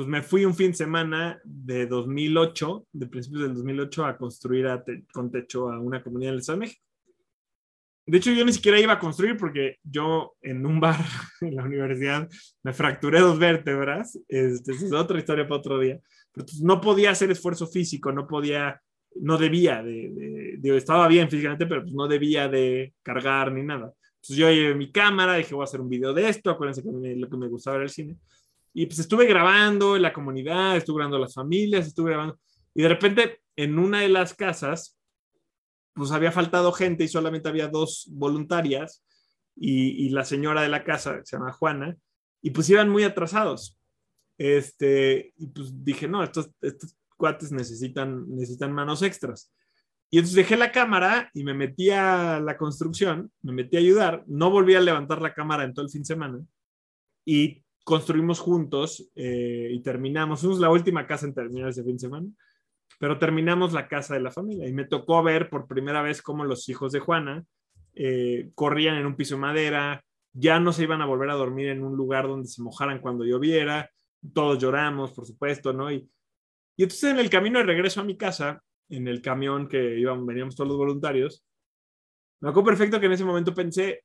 [0.00, 4.66] Pues me fui un fin de semana de 2008, de principios del 2008, a construir
[5.12, 6.82] con techo a una comunidad en el Estado de México.
[8.06, 10.96] De hecho, yo ni siquiera iba a construir porque yo en un bar
[11.42, 12.26] en la universidad
[12.62, 14.18] me fracturé dos vértebras.
[14.26, 16.00] Este, es otra historia para otro día.
[16.32, 18.80] Pero pues, no podía hacer esfuerzo físico, no podía,
[19.16, 23.92] no debía de, de, estaba bien físicamente, pero pues no debía de cargar ni nada.
[24.14, 26.88] Entonces yo llevé mi cámara, dije, voy a hacer un video de esto, acuérdense que
[26.90, 28.16] lo que me gustaba era el cine.
[28.72, 32.38] Y pues estuve grabando en la comunidad, estuve grabando las familias, estuve grabando.
[32.74, 34.98] Y de repente, en una de las casas,
[35.92, 39.04] pues había faltado gente y solamente había dos voluntarias
[39.56, 41.96] y, la señora de la casa, se llama Juana,
[42.40, 43.78] y pues iban muy atrasados.
[44.38, 49.52] Este, y pues dije, no, estos, estos cuates necesitan, necesitan manos extras.
[50.08, 54.24] Y entonces dejé la cámara y me metí a la construcción, me metí a ayudar,
[54.26, 56.40] no volví a levantar la cámara en todo el fin de semana
[57.24, 62.00] y construimos juntos eh, y terminamos, fuimos la última casa en terminar ese fin de
[62.00, 62.28] semana,
[62.98, 66.44] pero terminamos la casa de la familia y me tocó ver por primera vez cómo
[66.44, 67.44] los hijos de Juana
[67.94, 71.68] eh, corrían en un piso de madera, ya no se iban a volver a dormir
[71.68, 73.90] en un lugar donde se mojaran cuando lloviera,
[74.34, 75.90] todos lloramos, por supuesto, ¿no?
[75.90, 76.08] Y,
[76.76, 80.26] y entonces en el camino de regreso a mi casa, en el camión que íbamos,
[80.26, 81.44] veníamos todos los voluntarios,
[82.40, 84.04] me acuerdo perfecto que en ese momento pensé,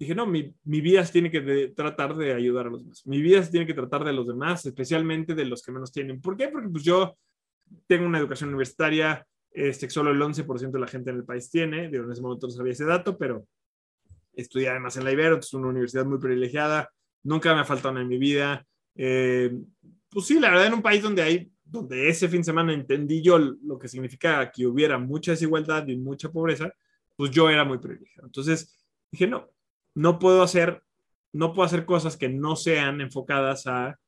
[0.00, 3.06] dije, no, mi, mi vida se tiene que tratar de ayudar a los demás.
[3.06, 6.22] Mi vida se tiene que tratar de los demás, especialmente de los que menos tienen.
[6.22, 6.48] ¿Por qué?
[6.48, 7.18] Porque pues yo
[7.86, 11.90] tengo una educación universitaria, este, solo el 11% de la gente en el país tiene,
[11.90, 13.46] digo, en ese momento no sabía ese dato, pero
[14.32, 16.90] estudié además en la Ibero, es una universidad muy privilegiada,
[17.22, 18.66] nunca me ha faltado nada en mi vida.
[18.94, 19.54] Eh,
[20.08, 23.20] pues sí, la verdad, en un país donde hay, donde ese fin de semana entendí
[23.20, 26.72] yo lo que significa que hubiera mucha desigualdad y mucha pobreza,
[27.16, 28.26] pues yo era muy privilegiado.
[28.26, 29.50] Entonces dije, no,
[29.94, 30.82] no puedo hacer,
[31.32, 33.98] no puedo hacer cosas que no sean enfocadas a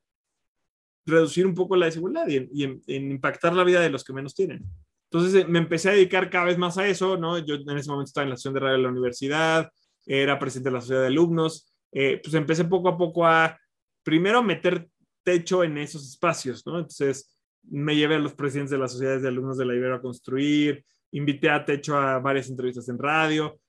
[1.04, 4.64] reducir un poco la desigualdad y, en, impactar la vida de los que menos tienen.
[5.10, 7.38] Entonces eh, me empecé a dedicar cada vez más a eso, ¿no?
[7.38, 9.70] Yo en ese momento estaba en la sesión de radio de la universidad,
[10.06, 13.58] era presidente de la sociedad de alumnos, eh, pues empecé poco a poco a,
[14.02, 14.88] primero, meter
[15.22, 16.78] techo en esos espacios, ¿no?
[16.78, 17.38] Entonces
[17.70, 20.84] me llevé a los presidentes de las sociedades de alumnos de la Ibero a construir,
[21.12, 23.60] invité a techo a varias entrevistas en radio,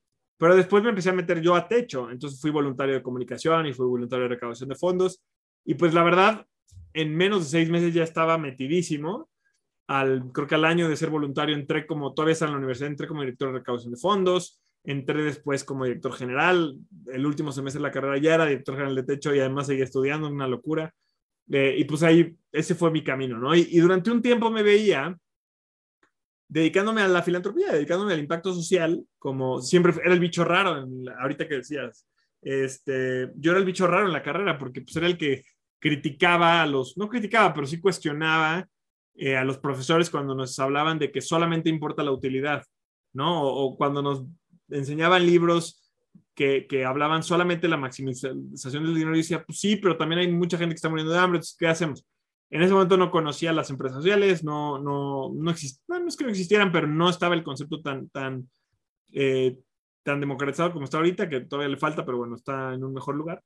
[0.44, 3.72] pero después me empecé a meter yo a techo, entonces fui voluntario de comunicación y
[3.72, 5.24] fui voluntario de recaudación de fondos,
[5.64, 6.46] y pues la verdad,
[6.92, 9.30] en menos de seis meses ya estaba metidísimo.
[9.86, 12.90] Al, creo que al año de ser voluntario entré como, todavía estaba en la universidad,
[12.90, 16.76] entré como director de recaudación de fondos, entré después como director general,
[17.06, 19.84] el último semestre de la carrera ya era director general de techo y además seguía
[19.84, 20.92] estudiando, una locura.
[21.50, 23.54] Eh, y pues ahí, ese fue mi camino, ¿no?
[23.54, 25.16] Y, durante un tiempo me veía
[26.48, 30.86] dedicándome a la filantropía, dedicándome al impacto social, como siempre era el bicho raro,
[31.20, 32.06] ahorita que decías,
[32.42, 35.44] este, yo era el bicho raro en la carrera porque pues era el que
[35.78, 38.66] criticaba a los, no criticaba, pero sí cuestionaba
[39.14, 42.62] eh, a los profesores cuando nos hablaban de que solamente importa la utilidad,
[43.12, 43.42] ¿no?
[43.42, 44.24] o cuando nos
[44.68, 45.92] enseñaban libros
[46.34, 50.20] que, que, hablaban solamente de la maximización del dinero y decía, pues sí, pero también
[50.20, 52.04] hay mucha gente que está muriendo de hambre, entonces, ¿qué hacemos?
[52.50, 56.24] En ese momento no conocía las empresas sociales, no, no, no existían, no es que
[56.24, 58.48] no existieran, pero no estaba el concepto tan, tan,
[59.12, 59.58] eh,
[60.02, 63.16] tan democratizado como está ahorita, que todavía le falta, pero bueno, está en un mejor
[63.16, 63.42] lugar.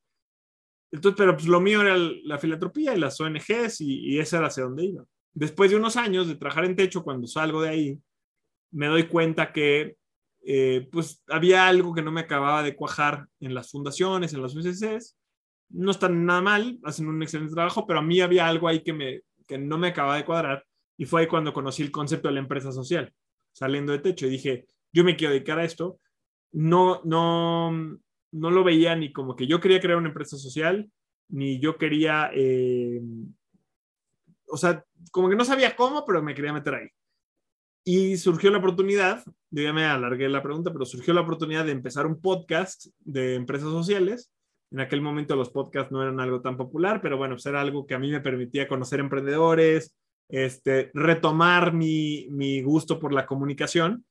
[0.91, 4.49] Entonces, pero pues lo mío era la filantropía y las ONGs y, y esa era
[4.49, 5.05] hacia donde iba.
[5.33, 7.99] Después de unos años de trabajar en techo, cuando salgo de ahí,
[8.71, 9.97] me doy cuenta que
[10.51, 14.57] eh, pues había algo que no me acababa de cuajar en las fundaciones, en las
[14.57, 15.18] UCCs.
[15.71, 18.93] No están nada mal, hacen un excelente trabajo, pero a mí había algo ahí que,
[18.93, 20.65] me, que no me acababa de cuadrar
[20.97, 23.13] y fue ahí cuando conocí el concepto de la empresa social,
[23.53, 26.01] saliendo de techo y dije, yo me quiero dedicar a esto.
[26.53, 27.71] No, no,
[28.33, 30.91] no lo veía ni como que yo quería crear una empresa social,
[31.29, 33.01] ni yo quería, eh,
[34.49, 36.89] o sea, como que no sabía cómo, pero me quería meter ahí.
[37.85, 42.07] Y surgió la oportunidad, ya me alargué la pregunta, pero surgió la oportunidad de empezar
[42.07, 44.31] un podcast de empresas sociales.
[44.71, 47.87] En aquel momento los podcasts no eran algo tan popular, pero bueno, pues era algo
[47.87, 49.97] que a mí me permitía conocer emprendedores,
[50.29, 54.05] este, retomar mi, mi gusto por la comunicación.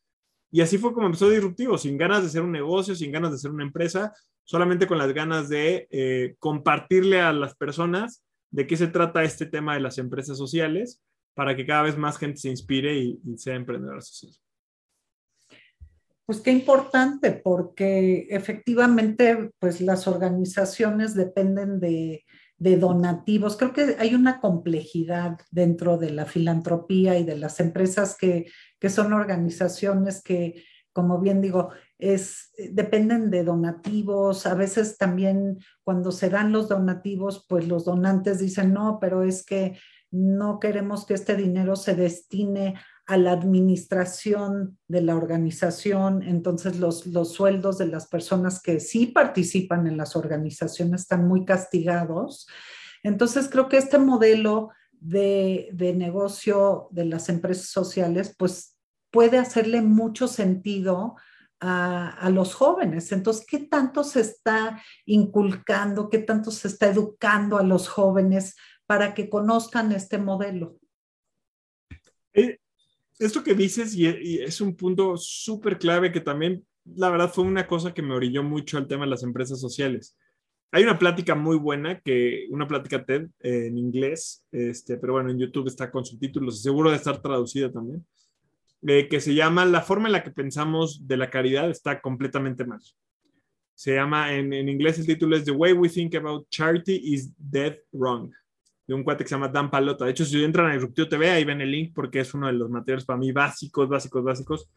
[0.52, 3.38] Y así fue como empezó Disruptivo, sin ganas de ser un negocio, sin ganas de
[3.38, 8.78] ser una empresa, solamente con las ganas de eh, compartirle a las personas de qué
[8.78, 11.02] se trata este tema de las empresas sociales
[11.34, 14.34] para que cada vez más gente se inspire y, sea emprendedora social.
[16.28, 22.26] Pues qué importante, porque efectivamente, pues las organizaciones dependen de,
[22.60, 23.56] donativos.
[23.56, 28.48] Creo que hay una complejidad dentro de la filantropía y de las empresas que,
[28.78, 34.46] que son organizaciones que, como bien digo, es, dependen de donativos.
[34.48, 39.46] A veces también cuando se dan los donativos, pues los donantes dicen, no, pero es
[39.46, 39.80] que
[40.12, 42.76] no queremos que este dinero se destine
[43.08, 49.08] a la administración de la organización, entonces los, los sueldos de las personas que sí
[49.08, 52.48] participan en las organizaciones están muy castigados.
[53.04, 58.78] Entonces creo que este modelo de, de negocio de las empresas sociales, pues
[59.10, 61.16] puede hacerle mucho sentido
[61.60, 63.12] a, a, los jóvenes.
[63.12, 68.56] Entonces, ¿qué tanto se está inculcando, qué tanto se está educando a los jóvenes
[68.88, 70.80] para que conozcan este modelo.
[72.34, 72.58] Eh,
[73.20, 74.08] esto que dices y,
[74.40, 78.44] es un punto súper clave que también, la verdad, fue una cosa que me orilló
[78.44, 80.18] mucho al tema de las empresas sociales.
[80.72, 85.40] Hay una plática muy buena, que una plática TED en inglés, este, pero bueno, en
[85.40, 88.06] YouTube está con subtítulos, seguro de estar traducida también,
[88.86, 92.66] eh, que se llama La forma en la que pensamos de la caridad está completamente
[92.66, 92.82] mal.
[93.76, 97.32] Se llama, en, en inglés el título es The Way We Think About Charity is
[97.38, 98.32] Dead Wrong
[98.88, 100.06] de un cuate que se llama Dan Palota.
[100.06, 102.54] De hecho, si entran a Disruptivo TV, ahí ven el link porque es uno de
[102.54, 104.70] los materiales para mí básicos, básicos, básicos.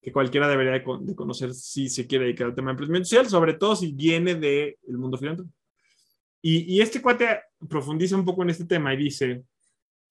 [0.00, 3.54] que cualquiera debería de, conocer si se quiere dedicar al tema de emprendimiento social, sobre
[3.54, 5.48] todo si viene del mundo financiero.
[6.42, 9.44] Y, y, este cuate profundiza un poco en este tema y dice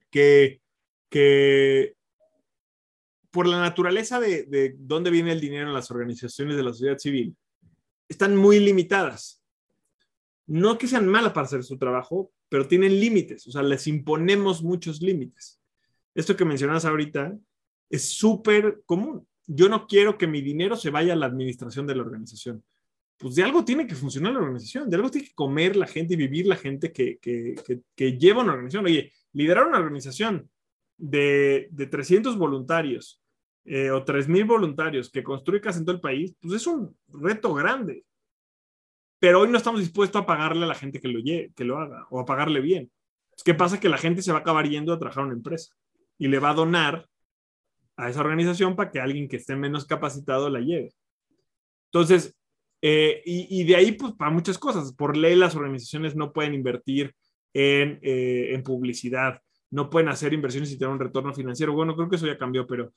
[0.10, 0.62] que,
[1.10, 1.96] que
[3.32, 6.98] por la naturaleza de, de dónde viene el dinero en las organizaciones de la sociedad
[6.98, 7.36] civil,
[8.08, 9.44] están muy limitadas.
[10.48, 14.62] No que sean malas para hacer su trabajo, pero tienen límites, o sea, les imponemos
[14.62, 15.62] muchos límites.
[16.14, 17.34] Esto que mencionas ahorita
[17.90, 19.26] es súper común.
[19.48, 22.62] Yo no quiero que mi dinero se vaya a la administración de la organización.
[23.18, 26.16] Pues de algo tiene que funcionar la organización, de algo tiene que comer la gente
[26.16, 27.56] y vivir la gente que, que,
[27.96, 28.84] que, lleva una organización.
[28.84, 30.50] Oye, liderar una organización
[30.98, 33.24] de, de 300 voluntarios
[33.64, 37.54] eh, o 3.000 voluntarios que construye casa en todo el país, pues es un reto
[37.54, 38.04] grande.
[39.22, 42.08] Pero hoy no estamos dispuestos a pagarle a la gente que lo, que lo haga
[42.10, 42.92] o a pagarle bien.
[43.46, 43.80] ¿Qué pasa?
[43.80, 45.76] Que la gente se va a acabar yendo a trabajar en una empresa
[46.18, 47.08] y le va a donar
[47.98, 50.92] a esa organización para que alguien que esté menos capacitado la lleve.
[51.92, 52.36] Entonces,
[52.82, 54.92] eh, y, de ahí, pues, para muchas cosas.
[54.92, 57.14] Por ley, las organizaciones no pueden invertir
[57.54, 61.74] en, eh, en publicidad, no pueden hacer inversiones y tener un retorno financiero.
[61.74, 62.92] Bueno, creo que eso ya cambió, pero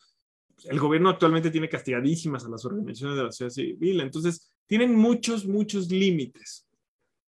[0.64, 4.00] el gobierno actualmente tiene castigadísimas a las organizaciones de la sociedad civil.
[4.00, 6.66] Entonces, tienen muchos, muchos límites.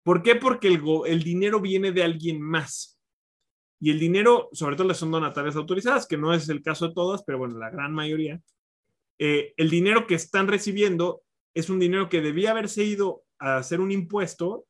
[0.04, 0.36] ¿Por qué?
[0.36, 3.00] Porque el, dinero viene de alguien más.
[3.80, 7.24] Y el dinero, sobre todo son donatarias autorizadas, que no es el caso de todas,
[7.24, 8.42] pero bueno, la gran mayoría.
[9.20, 11.22] Eh, el dinero que están recibiendo
[11.54, 14.66] es un dinero que debía haberse ido a hacer un impuesto,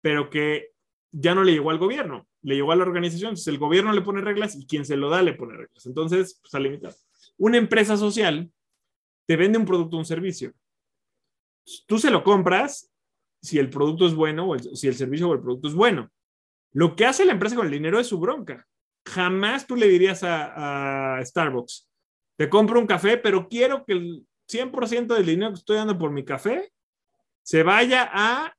[0.00, 0.72] pero que
[1.10, 3.30] ya no le llegó al gobierno, le llegó a la organización.
[3.30, 5.86] Entonces el gobierno le pone reglas y quien se lo da le pone reglas.
[5.86, 6.92] Entonces, pues a limitar.
[7.38, 8.50] Una empresa social
[9.26, 10.52] te vende un producto o un servicio.
[11.86, 12.92] Tú se lo compras
[13.40, 16.10] si el producto es bueno o si el servicio o el producto es bueno.
[16.72, 18.66] Lo que hace la empresa con el dinero es su bronca.
[19.06, 21.88] Jamás tú le dirías a, Starbucks,
[22.36, 26.10] te compro un café, pero quiero que el 100% del dinero que estoy dando por
[26.10, 26.72] mi café
[27.42, 28.54] se vaya a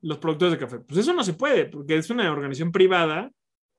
[0.00, 0.78] los productores de café.
[0.80, 3.30] Pues eso no se puede, porque es una organización privada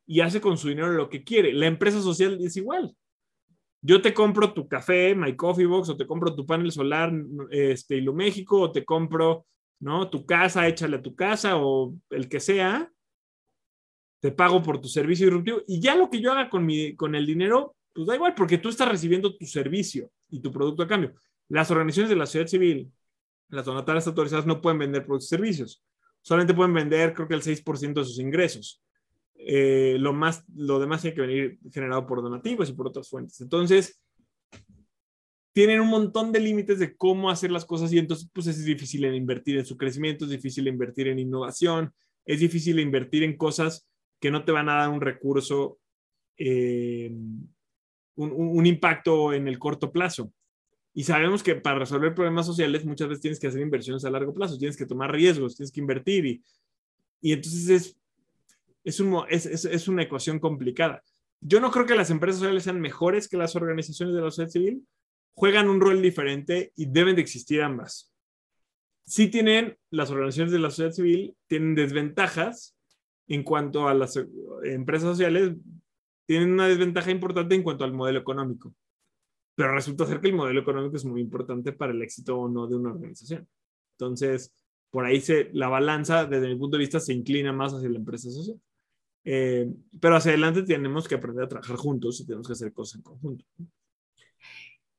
[0.05, 1.53] y hace con su dinero lo que quiere.
[1.53, 2.95] La empresa social es igual
[3.81, 7.13] yo te compro tu café, My Coffee Box, o te compro tu panel solar,
[7.49, 9.45] este, México, o te compro,
[9.79, 10.09] ¿no?
[10.09, 12.91] Tu casa, échale a tu casa, o el que sea,
[14.19, 17.15] te pago por tu servicio disruptivo, y ya lo que yo haga con, mi, con
[17.15, 20.87] el dinero, pues da igual, porque tú estás recibiendo tu servicio y tu producto a
[20.87, 21.13] cambio.
[21.47, 22.91] Las organizaciones de la sociedad civil,
[23.47, 25.83] las donatarias autorizadas, no pueden vender productos y servicios.
[26.21, 28.81] Solamente pueden vender, creo que el 6% de sus ingresos.
[29.41, 33.39] Eh, lo, más, lo demás tiene que venir generado por donativos y por otras fuentes.
[33.39, 34.01] Entonces,
[35.53, 39.05] tienen un montón de límites de cómo hacer las cosas y entonces pues es difícil
[39.13, 41.93] invertir en su crecimiento, es difícil invertir en innovación,
[42.25, 43.87] es difícil invertir en cosas
[44.19, 45.79] que no te van a dar un recurso,
[46.37, 47.11] eh,
[48.15, 50.31] un, impacto en el corto plazo.
[50.93, 54.33] Y sabemos que para resolver problemas sociales muchas veces tienes que hacer inversiones a largo
[54.33, 56.43] plazo, tienes que tomar riesgos, tienes que invertir y,
[57.21, 57.98] y entonces es
[58.83, 61.03] es, un, es, es, una ecuación complicada.
[61.41, 64.49] Yo no creo que las empresas sociales sean mejores que las organizaciones de la sociedad
[64.49, 64.87] civil,
[65.33, 68.13] juegan un rol diferente y deben de existir ambas.
[69.05, 72.75] Sí tienen, las organizaciones de la sociedad civil tienen desventajas
[73.27, 74.19] en cuanto a las
[74.63, 75.55] empresas sociales,
[76.25, 78.73] tienen una desventaja importante en cuanto al modelo económico.
[79.55, 82.67] Pero resulta ser que el modelo económico es muy importante para el éxito o no
[82.67, 83.47] de una organización.
[83.93, 84.53] Entonces,
[84.89, 87.97] por ahí se, la balanza, desde mi punto de vista, se inclina más hacia la
[87.97, 88.59] empresa social.
[89.23, 89.67] Eh,
[89.99, 93.01] pero hacia adelante tenemos que aprender a trabajar juntos y tenemos que hacer cosas en
[93.01, 93.45] conjunto.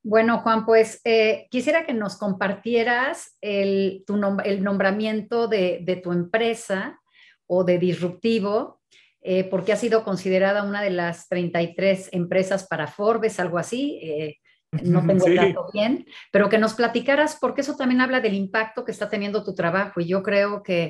[0.03, 6.13] Bueno, Juan, pues eh, quisiera que nos compartieras el, tu el nombramiento de, de, tu
[6.13, 7.01] empresa
[7.47, 8.81] o de Disruptivo,
[9.21, 14.39] eh, porque ha sido considerada una de las 33 empresas para Forbes, algo así.
[14.83, 18.85] no tengo el dato bien, pero que nos platicaras, porque eso también habla del impacto
[18.85, 20.01] que está teniendo tu trabajo.
[20.01, 20.89] Y yo creo que,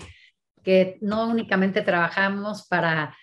[0.62, 3.14] que no únicamente trabajamos para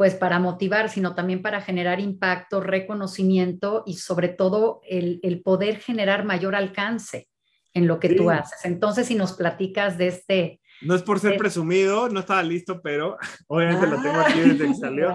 [0.00, 6.24] pues para motivar, sino también para generar impacto, reconocimiento y sobre todo el, poder generar
[6.24, 7.28] mayor alcance
[7.74, 8.64] en lo que tú haces.
[8.64, 10.60] Entonces, si nos platicas de este...
[10.80, 14.74] No es por ser presumido, no estaba listo, pero obviamente lo tengo aquí desde que
[14.74, 15.14] salió.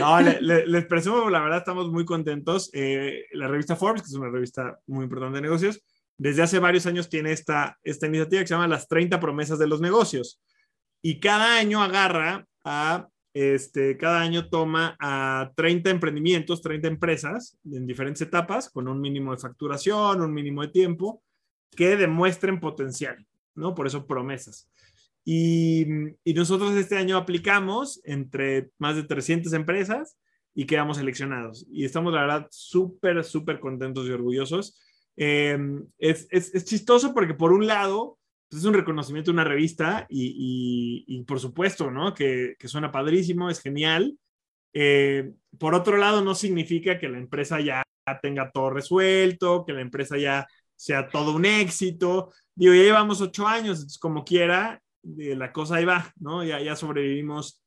[0.00, 2.70] no, les presumo, la verdad estamos muy contentos.
[2.72, 5.80] Eh, la revista Forbes, que es una revista muy importante de negocios,
[6.16, 9.66] desde hace varios años tiene esta, esta iniciativa que se llama Las 30 promesas de
[9.66, 10.40] los negocios.
[11.02, 17.86] Y cada año agarra a, este, cada año toma a 30 emprendimientos, 30 empresas en
[17.86, 21.22] diferentes etapas, con un mínimo de facturación, un mínimo de tiempo,
[21.76, 23.74] que demuestren potencial, ¿no?
[23.74, 24.70] Por eso promesas.
[25.24, 25.86] Y,
[26.22, 30.16] y nosotros este año aplicamos entre más de 300 empresas
[30.54, 31.66] y quedamos seleccionados.
[31.70, 34.80] Y estamos, la verdad, súper, súper contentos y orgullosos.
[35.16, 35.58] Eh,
[35.98, 40.06] es, es, es, chistoso porque por un lado pues, es un reconocimiento de una revista
[40.08, 42.14] y, y, y por supuesto, ¿no?
[42.14, 44.16] Que, que, suena padrísimo, es genial.
[44.72, 47.82] Eh, por otro lado, no significa que la empresa ya
[48.22, 50.46] tenga todo resuelto, que la empresa ya
[50.76, 52.32] sea todo un éxito.
[52.54, 56.44] Digo, ya llevamos ocho años, como quiera, la cosa ahí va, ¿no?
[56.44, 57.62] Ya, ya sobrevivimos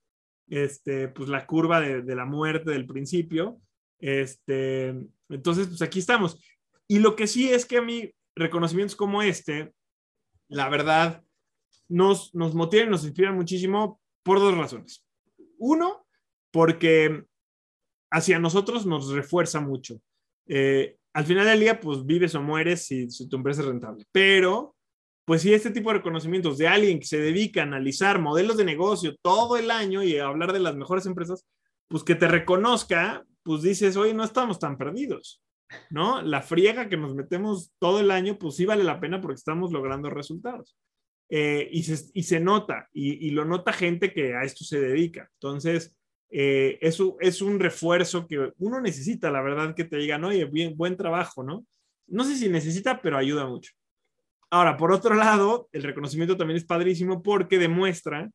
[0.49, 3.59] este, pues la curva de, de, la muerte del principio.
[3.99, 4.95] Este,
[5.29, 6.39] entonces, pues aquí estamos.
[6.87, 9.73] Y lo que sí es que a mí, reconocimientos como este,
[10.47, 11.23] la verdad,
[11.89, 15.05] nos, nos motivan, nos inspiran muchísimo por dos razones.
[15.57, 16.05] Uno,
[16.51, 17.23] porque
[18.11, 19.99] hacia nosotros nos refuerza mucho.
[20.47, 24.05] Eh, al final del día, pues vives o mueres si, si, tu empresa es rentable.
[24.11, 24.75] Pero,
[25.25, 28.65] pues si este tipo de reconocimientos de alguien que se dedica a analizar modelos de
[28.65, 31.45] negocio todo el año y a hablar de las mejores empresas,
[31.87, 35.41] pues que te reconozca, pues dices, oye, no estamos tan perdidos,
[35.89, 36.21] ¿no?
[36.21, 39.71] La friega que nos metemos todo el año, pues sí vale la pena porque estamos
[39.71, 40.77] logrando resultados.
[41.29, 44.79] Eh, y, se, y, se, nota, y, y, lo nota gente que a esto se
[44.79, 45.29] dedica.
[45.33, 45.97] Entonces,
[46.29, 50.75] eh, eso es un refuerzo que uno necesita, la verdad, que te digan, oye, bien,
[50.75, 51.65] buen trabajo, ¿no?
[52.07, 53.73] No sé si necesita, pero ayuda mucho.
[54.49, 58.29] Ahora, por otro lado, el reconocimiento también es padrísimo porque demuestra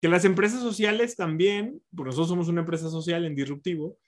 [0.00, 3.98] que las empresas sociales también, pues nosotros somos una empresa social en Disruptivo,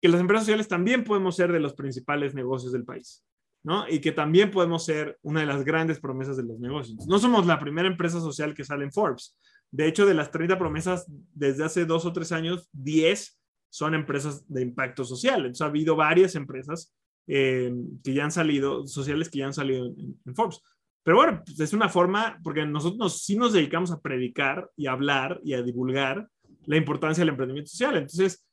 [0.00, 3.24] que las empresas sociales también podemos ser de los principales negocios del país,
[3.62, 3.88] ¿no?
[3.88, 7.06] Y que también podemos ser una de las grandes promesas de los negocios.
[7.06, 9.36] No somos la primera empresa social que sale en Forbes.
[9.70, 13.38] De hecho, de las 30 promesas desde hace dos o tres años, 10
[13.68, 15.40] son empresas de impacto social.
[15.40, 16.92] Entonces, ha habido varias empresas
[17.26, 17.72] eh,
[18.02, 20.60] que ya han salido, sociales que ya han salido en, Forbes.
[21.04, 24.86] Pero bueno, pues es una forma, porque nosotros nos, sí nos dedicamos a predicar y
[24.86, 26.28] hablar y a divulgar
[26.66, 27.96] la importancia del emprendimiento social.
[27.96, 28.44] Entonces,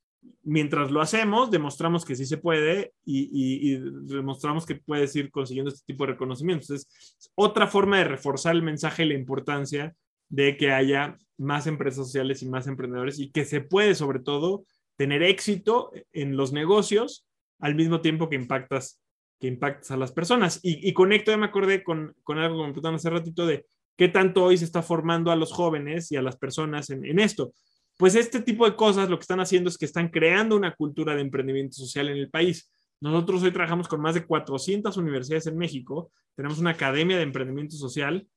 [0.43, 5.85] mientras lo hacemos, demostramos que sí se puede y, demostramos que puedes ir consiguiendo este
[5.85, 6.69] tipo de reconocimientos.
[6.69, 9.93] Es otra forma de reforzar el mensaje y la importancia
[10.29, 14.65] de que haya más empresas sociales y más emprendedores y que se puede, sobre todo,
[14.95, 17.27] tener éxito en los negocios
[17.59, 19.01] al mismo tiempo que impactas,
[19.39, 20.59] que impactas a las personas.
[20.63, 23.65] Y, y conecto, ya me acordé con, con algo que me hace ratito de
[23.97, 27.53] qué tanto hoy se está formando a los jóvenes y a las personas en esto.
[27.97, 31.15] Pues este tipo de cosas lo que están haciendo es que están creando una cultura
[31.15, 32.71] de emprendimiento social en el país.
[33.01, 37.75] Nosotros hoy trabajamos con más de 400 universidades en México, tenemos una academia de emprendimiento
[37.75, 38.27] social,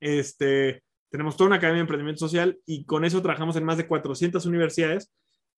[0.00, 3.86] este, tenemos toda una academia de emprendimiento social y con eso trabajamos en más de
[3.86, 5.12] 400 universidades.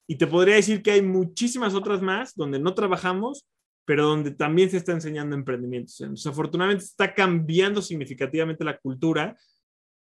[0.07, 3.47] Y te podría decir que hay muchísimas otras más donde no trabajamos,
[3.85, 5.93] pero donde también se está enseñando emprendimiento.
[6.01, 9.37] Entonces, afortunadamente está cambiando significativamente la cultura,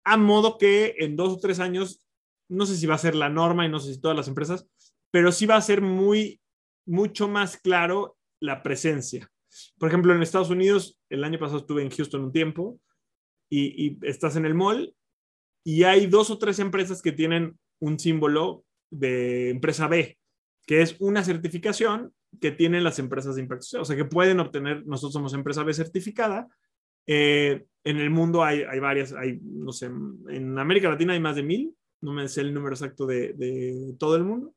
[0.05, 2.05] a modo que en dos o tres años
[2.49, 4.66] no sé si va a ser la norma y no sé si todas las empresas,
[5.11, 6.40] pero sí va a ser muy,
[6.86, 9.30] mucho más claro la presencia.
[9.78, 12.80] Por ejemplo, en Estados Unidos, el año pasado estuve en Houston un tiempo
[13.51, 14.95] y, y estás en el mall
[15.64, 20.18] y hay dos o tres empresas que tienen un símbolo de empresa B,
[20.66, 24.40] que es una certificación que tienen las empresas de impacto social, o sea, que pueden
[24.40, 26.49] obtener, nosotros somos empresa B certificada.
[27.07, 31.36] Eh, en el mundo hay, hay varias, hay, no sé, en América Latina hay más
[31.36, 34.55] de mil, no me sé el número exacto de, todo el mundo,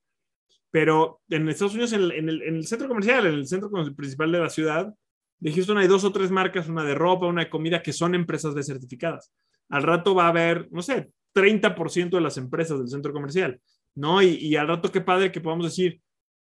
[0.71, 3.71] pero en Estados Unidos, en el, en, el, en el, centro comercial, en el centro
[3.95, 4.93] principal de la ciudad
[5.39, 8.15] de Houston, hay dos o tres marcas, una de ropa, una de comida, que son
[8.15, 9.31] empresas de certificadas.
[9.69, 13.59] Al rato va a haber, no sé, 30% de las empresas del centro comercial,
[13.93, 14.21] ¿no?
[14.21, 16.01] Y, y al rato qué padre que podamos decir,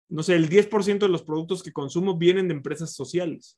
[0.10, 3.58] no sé, el 10% de los productos que consumo vienen de empresas sociales.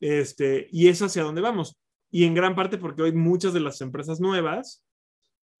[0.00, 1.76] Este, y es hacia dónde vamos.
[2.10, 4.84] Y en gran parte porque hoy muchas de las empresas nuevas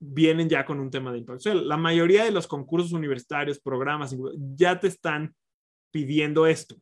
[0.00, 1.68] vienen ya con un tema de impacto social.
[1.68, 4.16] La mayoría de los concursos universitarios, programas,
[4.54, 5.34] ya te están
[5.90, 6.76] pidiendo esto.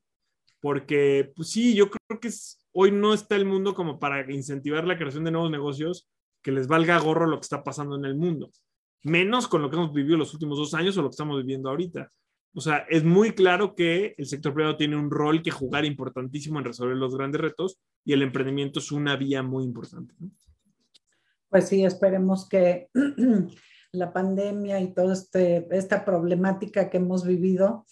[0.61, 4.87] Porque, pues sí, yo creo que es, hoy no está el mundo como para incentivar
[4.87, 6.09] la creación de nuevos negocios
[6.43, 8.51] que les valga gorro lo que está pasando en el mundo.
[9.03, 11.69] Menos con lo que hemos vivido los últimos dos años o lo que estamos viviendo
[11.69, 12.11] ahorita.
[12.55, 16.59] O sea, es muy claro que el sector privado tiene un rol que jugar importantísimo
[16.59, 20.14] en resolver los grandes retos y el emprendimiento es una vía muy importante.
[20.19, 20.31] ¿no?
[21.49, 22.88] Pues sí, esperemos que
[23.92, 27.86] la pandemia y toda este, esta problemática que hemos vivido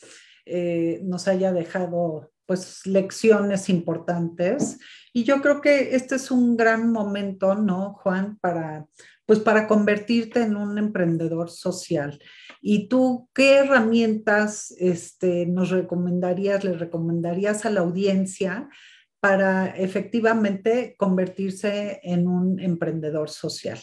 [0.47, 4.79] eh, nos haya dejado pues lecciones importantes
[5.15, 8.87] y yo creo que este es un gran momento, ¿no, Juan, para
[9.27, 12.19] pues para convertirte en un emprendedor social.
[12.61, 18.69] ¿Y tú qué herramientas este, nos recomendarías, le recomendarías a la audiencia
[19.25, 23.81] para efectivamente convertirse en un emprendedor social?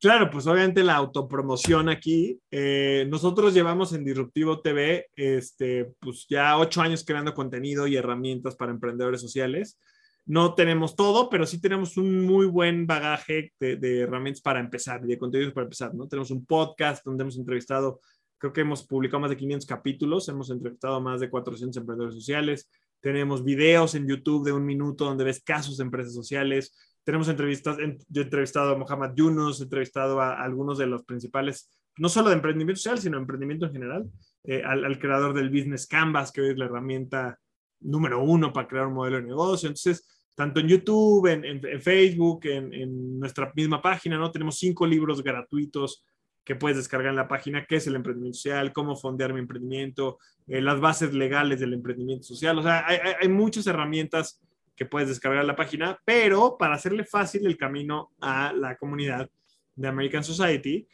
[0.00, 2.40] Claro, pues obviamente la autopromoción aquí.
[2.50, 8.56] Eh, nosotros llevamos en Disruptivo TV, este, pues ya ocho años creando contenido y herramientas
[8.56, 9.78] para emprendedores sociales.
[10.26, 15.06] No tenemos todo, pero sí tenemos un muy buen bagaje de, herramientas para empezar y
[15.06, 16.08] de contenidos para empezar, ¿no?
[16.08, 18.00] Tenemos un podcast donde hemos entrevistado,
[18.36, 22.68] creo que hemos publicado más de 500 capítulos, hemos entrevistado más de 400 emprendedores sociales,
[23.02, 26.74] tenemos videos en YouTube de un minuto donde ves casos de empresas sociales,
[27.04, 27.76] tenemos entrevistas,
[28.08, 32.28] yo he entrevistado a Mohamed Yunus, he entrevistado a, algunos de los principales, no solo
[32.28, 34.10] de emprendimiento social, sino emprendimiento en general,
[34.44, 37.38] eh, al, creador del Business Canvas, que hoy es la herramienta
[37.80, 39.68] número uno para crear un modelo de negocio.
[39.68, 44.30] Entonces, tanto en YouTube, en, Facebook, en, nuestra misma página, ¿no?
[44.30, 46.04] Tenemos cinco libros gratuitos
[46.44, 50.18] que puedes descargar en la página, qué es el emprendimiento social, cómo fondear mi emprendimiento,
[50.48, 52.58] eh, las bases legales del emprendimiento social.
[52.58, 54.40] O sea, hay, hay muchas herramientas
[54.74, 59.30] que puedes descargar la página, pero para hacerle fácil el camino a la comunidad
[59.76, 60.88] de American Society,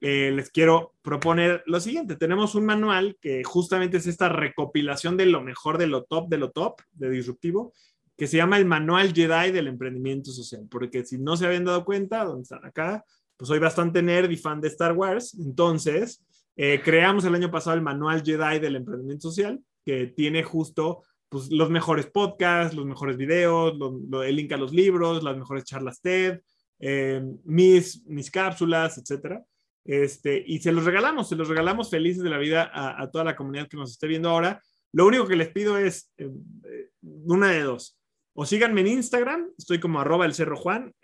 [0.00, 2.16] eh, les quiero proponer lo siguiente.
[2.16, 6.38] Tenemos un manual que justamente es esta recopilación de lo mejor de lo top de
[6.38, 7.72] lo top de disruptivo,
[8.16, 11.84] que se llama el Manual Jedi del Emprendimiento Social, porque si no se habían dado
[11.84, 13.04] cuenta, donde están acá,
[13.36, 16.24] pues soy bastante nerd y fan de Star Wars, entonces
[16.56, 21.50] eh, creamos el año pasado el Manual Jedi del Emprendimiento Social, que tiene justo pues,
[21.50, 23.74] los mejores podcasts, los mejores videos,
[24.24, 26.40] el link a los libros, las mejores charlas TED,
[26.78, 29.44] eh, mis, mis cápsulas, etcétera.
[29.84, 33.36] Este, y se los regalamos, se los regalamos felices de la vida a, toda la
[33.36, 34.62] comunidad que nos esté viendo ahora.
[34.92, 36.30] Lo único que les pido es eh,
[36.64, 37.98] eh, una de dos.
[38.32, 40.94] O síganme en Instagram, estoy como arroba el cerro Juan.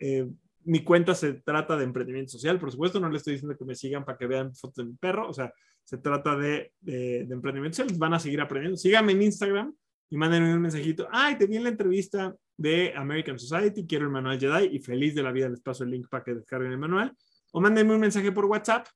[0.71, 3.75] Mi cuenta se trata de emprendimiento social, por supuesto, no les estoy diciendo que me
[3.75, 5.53] sigan para que vean fotos de mi perro, o sea,
[5.85, 8.77] se trata de emprendimiento social, van a seguir aprendiendo.
[8.77, 9.75] Síganme en Instagram,
[10.11, 11.09] y mándenme un mensajito.
[11.11, 15.15] Ay, te vi en la entrevista de American Society, quiero el manual Jedi y feliz
[15.15, 17.17] de la vida les paso el link para que descarguen el manual.
[17.53, 18.87] O mándenme un mensaje por WhatsApp.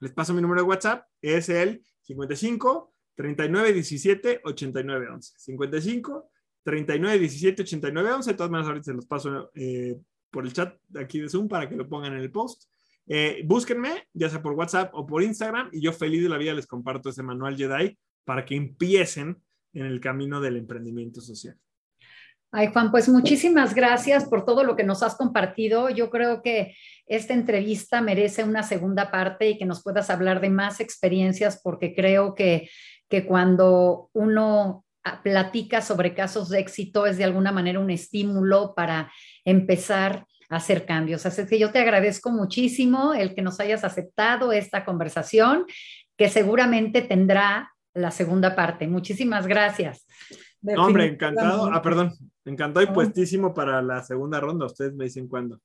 [0.00, 1.06] Les paso mi número de WhatsApp.
[1.20, 5.32] Es el 55 39 17 89 11.
[5.38, 6.30] 55
[6.64, 8.30] 39 17 89 11.
[8.30, 10.00] De todas maneras, ahorita se los paso eh,
[10.32, 12.64] por el chat aquí de Zoom para que lo pongan en el post.
[13.06, 16.54] Eh, búsquenme, ya sea por WhatsApp o por Instagram, y yo feliz de la vida
[16.54, 19.40] les comparto ese manual Jedi para que empiecen
[19.72, 21.56] en el camino del emprendimiento social.
[22.54, 25.88] Ay, Juan, pues muchísimas gracias por todo lo que nos has compartido.
[25.88, 26.74] Yo creo que
[27.06, 31.94] esta entrevista merece una segunda parte y que nos puedas hablar de más experiencias, porque
[31.94, 32.68] creo que,
[33.08, 34.84] que cuando uno
[35.22, 39.12] platica sobre casos de éxito es de alguna manera un estímulo para
[39.44, 41.26] empezar a hacer cambios.
[41.26, 45.66] Así que yo te agradezco muchísimo el que nos hayas aceptado esta conversación,
[46.16, 48.86] que seguramente tendrá la segunda parte.
[48.86, 50.06] Muchísimas gracias.
[50.76, 51.70] hombre, encantado.
[51.72, 52.12] Ah, perdón.
[52.44, 54.66] Encantado y puestísimo para la segunda ronda.
[54.66, 55.60] Ustedes me dicen cuándo.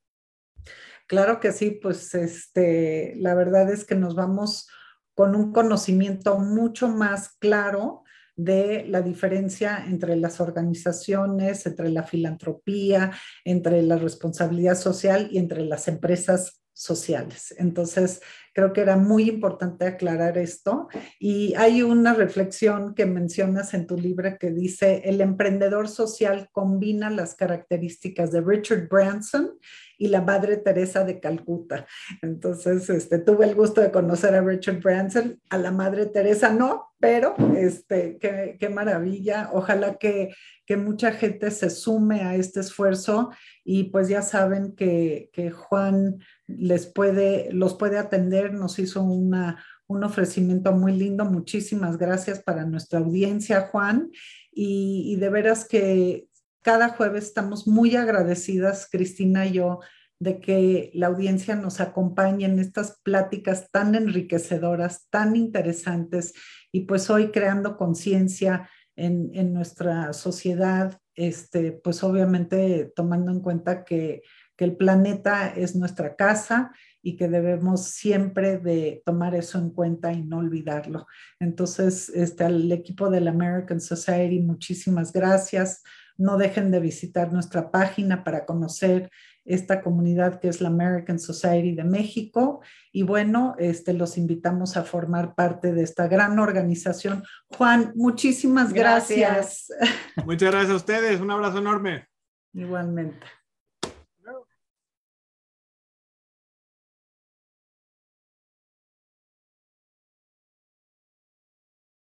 [1.06, 4.68] Claro que sí, pues este, la verdad es que nos vamos
[5.14, 8.04] con un conocimiento mucho más claro
[8.38, 13.10] de la diferencia entre las organizaciones, entre la filantropía,
[13.44, 17.52] entre la responsabilidad social y entre las empresas sociales.
[17.58, 18.20] Entonces,
[18.54, 20.88] creo que era muy importante aclarar esto.
[21.18, 27.10] Y hay una reflexión que mencionas en tu libro que dice, el emprendedor social combina
[27.10, 29.58] las características de Richard Branson
[29.98, 31.86] y la Madre Teresa de Calcuta.
[32.22, 36.88] Entonces, este, tuve el gusto de conocer a Richard Branson, a la Madre Teresa no,
[37.00, 39.50] pero este, qué, qué maravilla.
[39.52, 40.34] Ojalá que,
[40.66, 43.30] que, mucha gente se sume a este esfuerzo
[43.64, 46.18] y pues ya saben que, que Juan
[46.48, 51.24] les puede, los puede atender, nos hizo una, un ofrecimiento muy lindo.
[51.26, 54.10] Muchísimas gracias para nuestra audiencia, Juan.
[54.50, 56.26] Y, de veras que
[56.62, 59.80] cada jueves estamos muy agradecidas, Cristina y yo,
[60.18, 66.34] de que la audiencia nos acompañe en estas pláticas tan enriquecedoras, tan interesantes
[66.72, 73.84] y pues hoy creando conciencia en, en, nuestra sociedad, este, pues obviamente tomando en cuenta
[73.84, 74.22] que,
[74.58, 80.12] que el planeta es nuestra casa y que debemos siempre de tomar eso en cuenta
[80.12, 81.06] y no olvidarlo.
[81.38, 85.84] Entonces, este, al equipo de la American Society, muchísimas gracias.
[86.16, 89.10] No dejen de visitar nuestra página para conocer
[89.44, 92.60] esta comunidad que es la American Society de México.
[92.92, 97.22] Y bueno, este, los invitamos a formar parte de esta gran organización.
[97.56, 99.68] Juan, muchísimas gracias.
[100.26, 101.20] Muchas gracias a ustedes.
[101.20, 102.08] Un abrazo enorme.
[102.52, 103.37] Igualmente.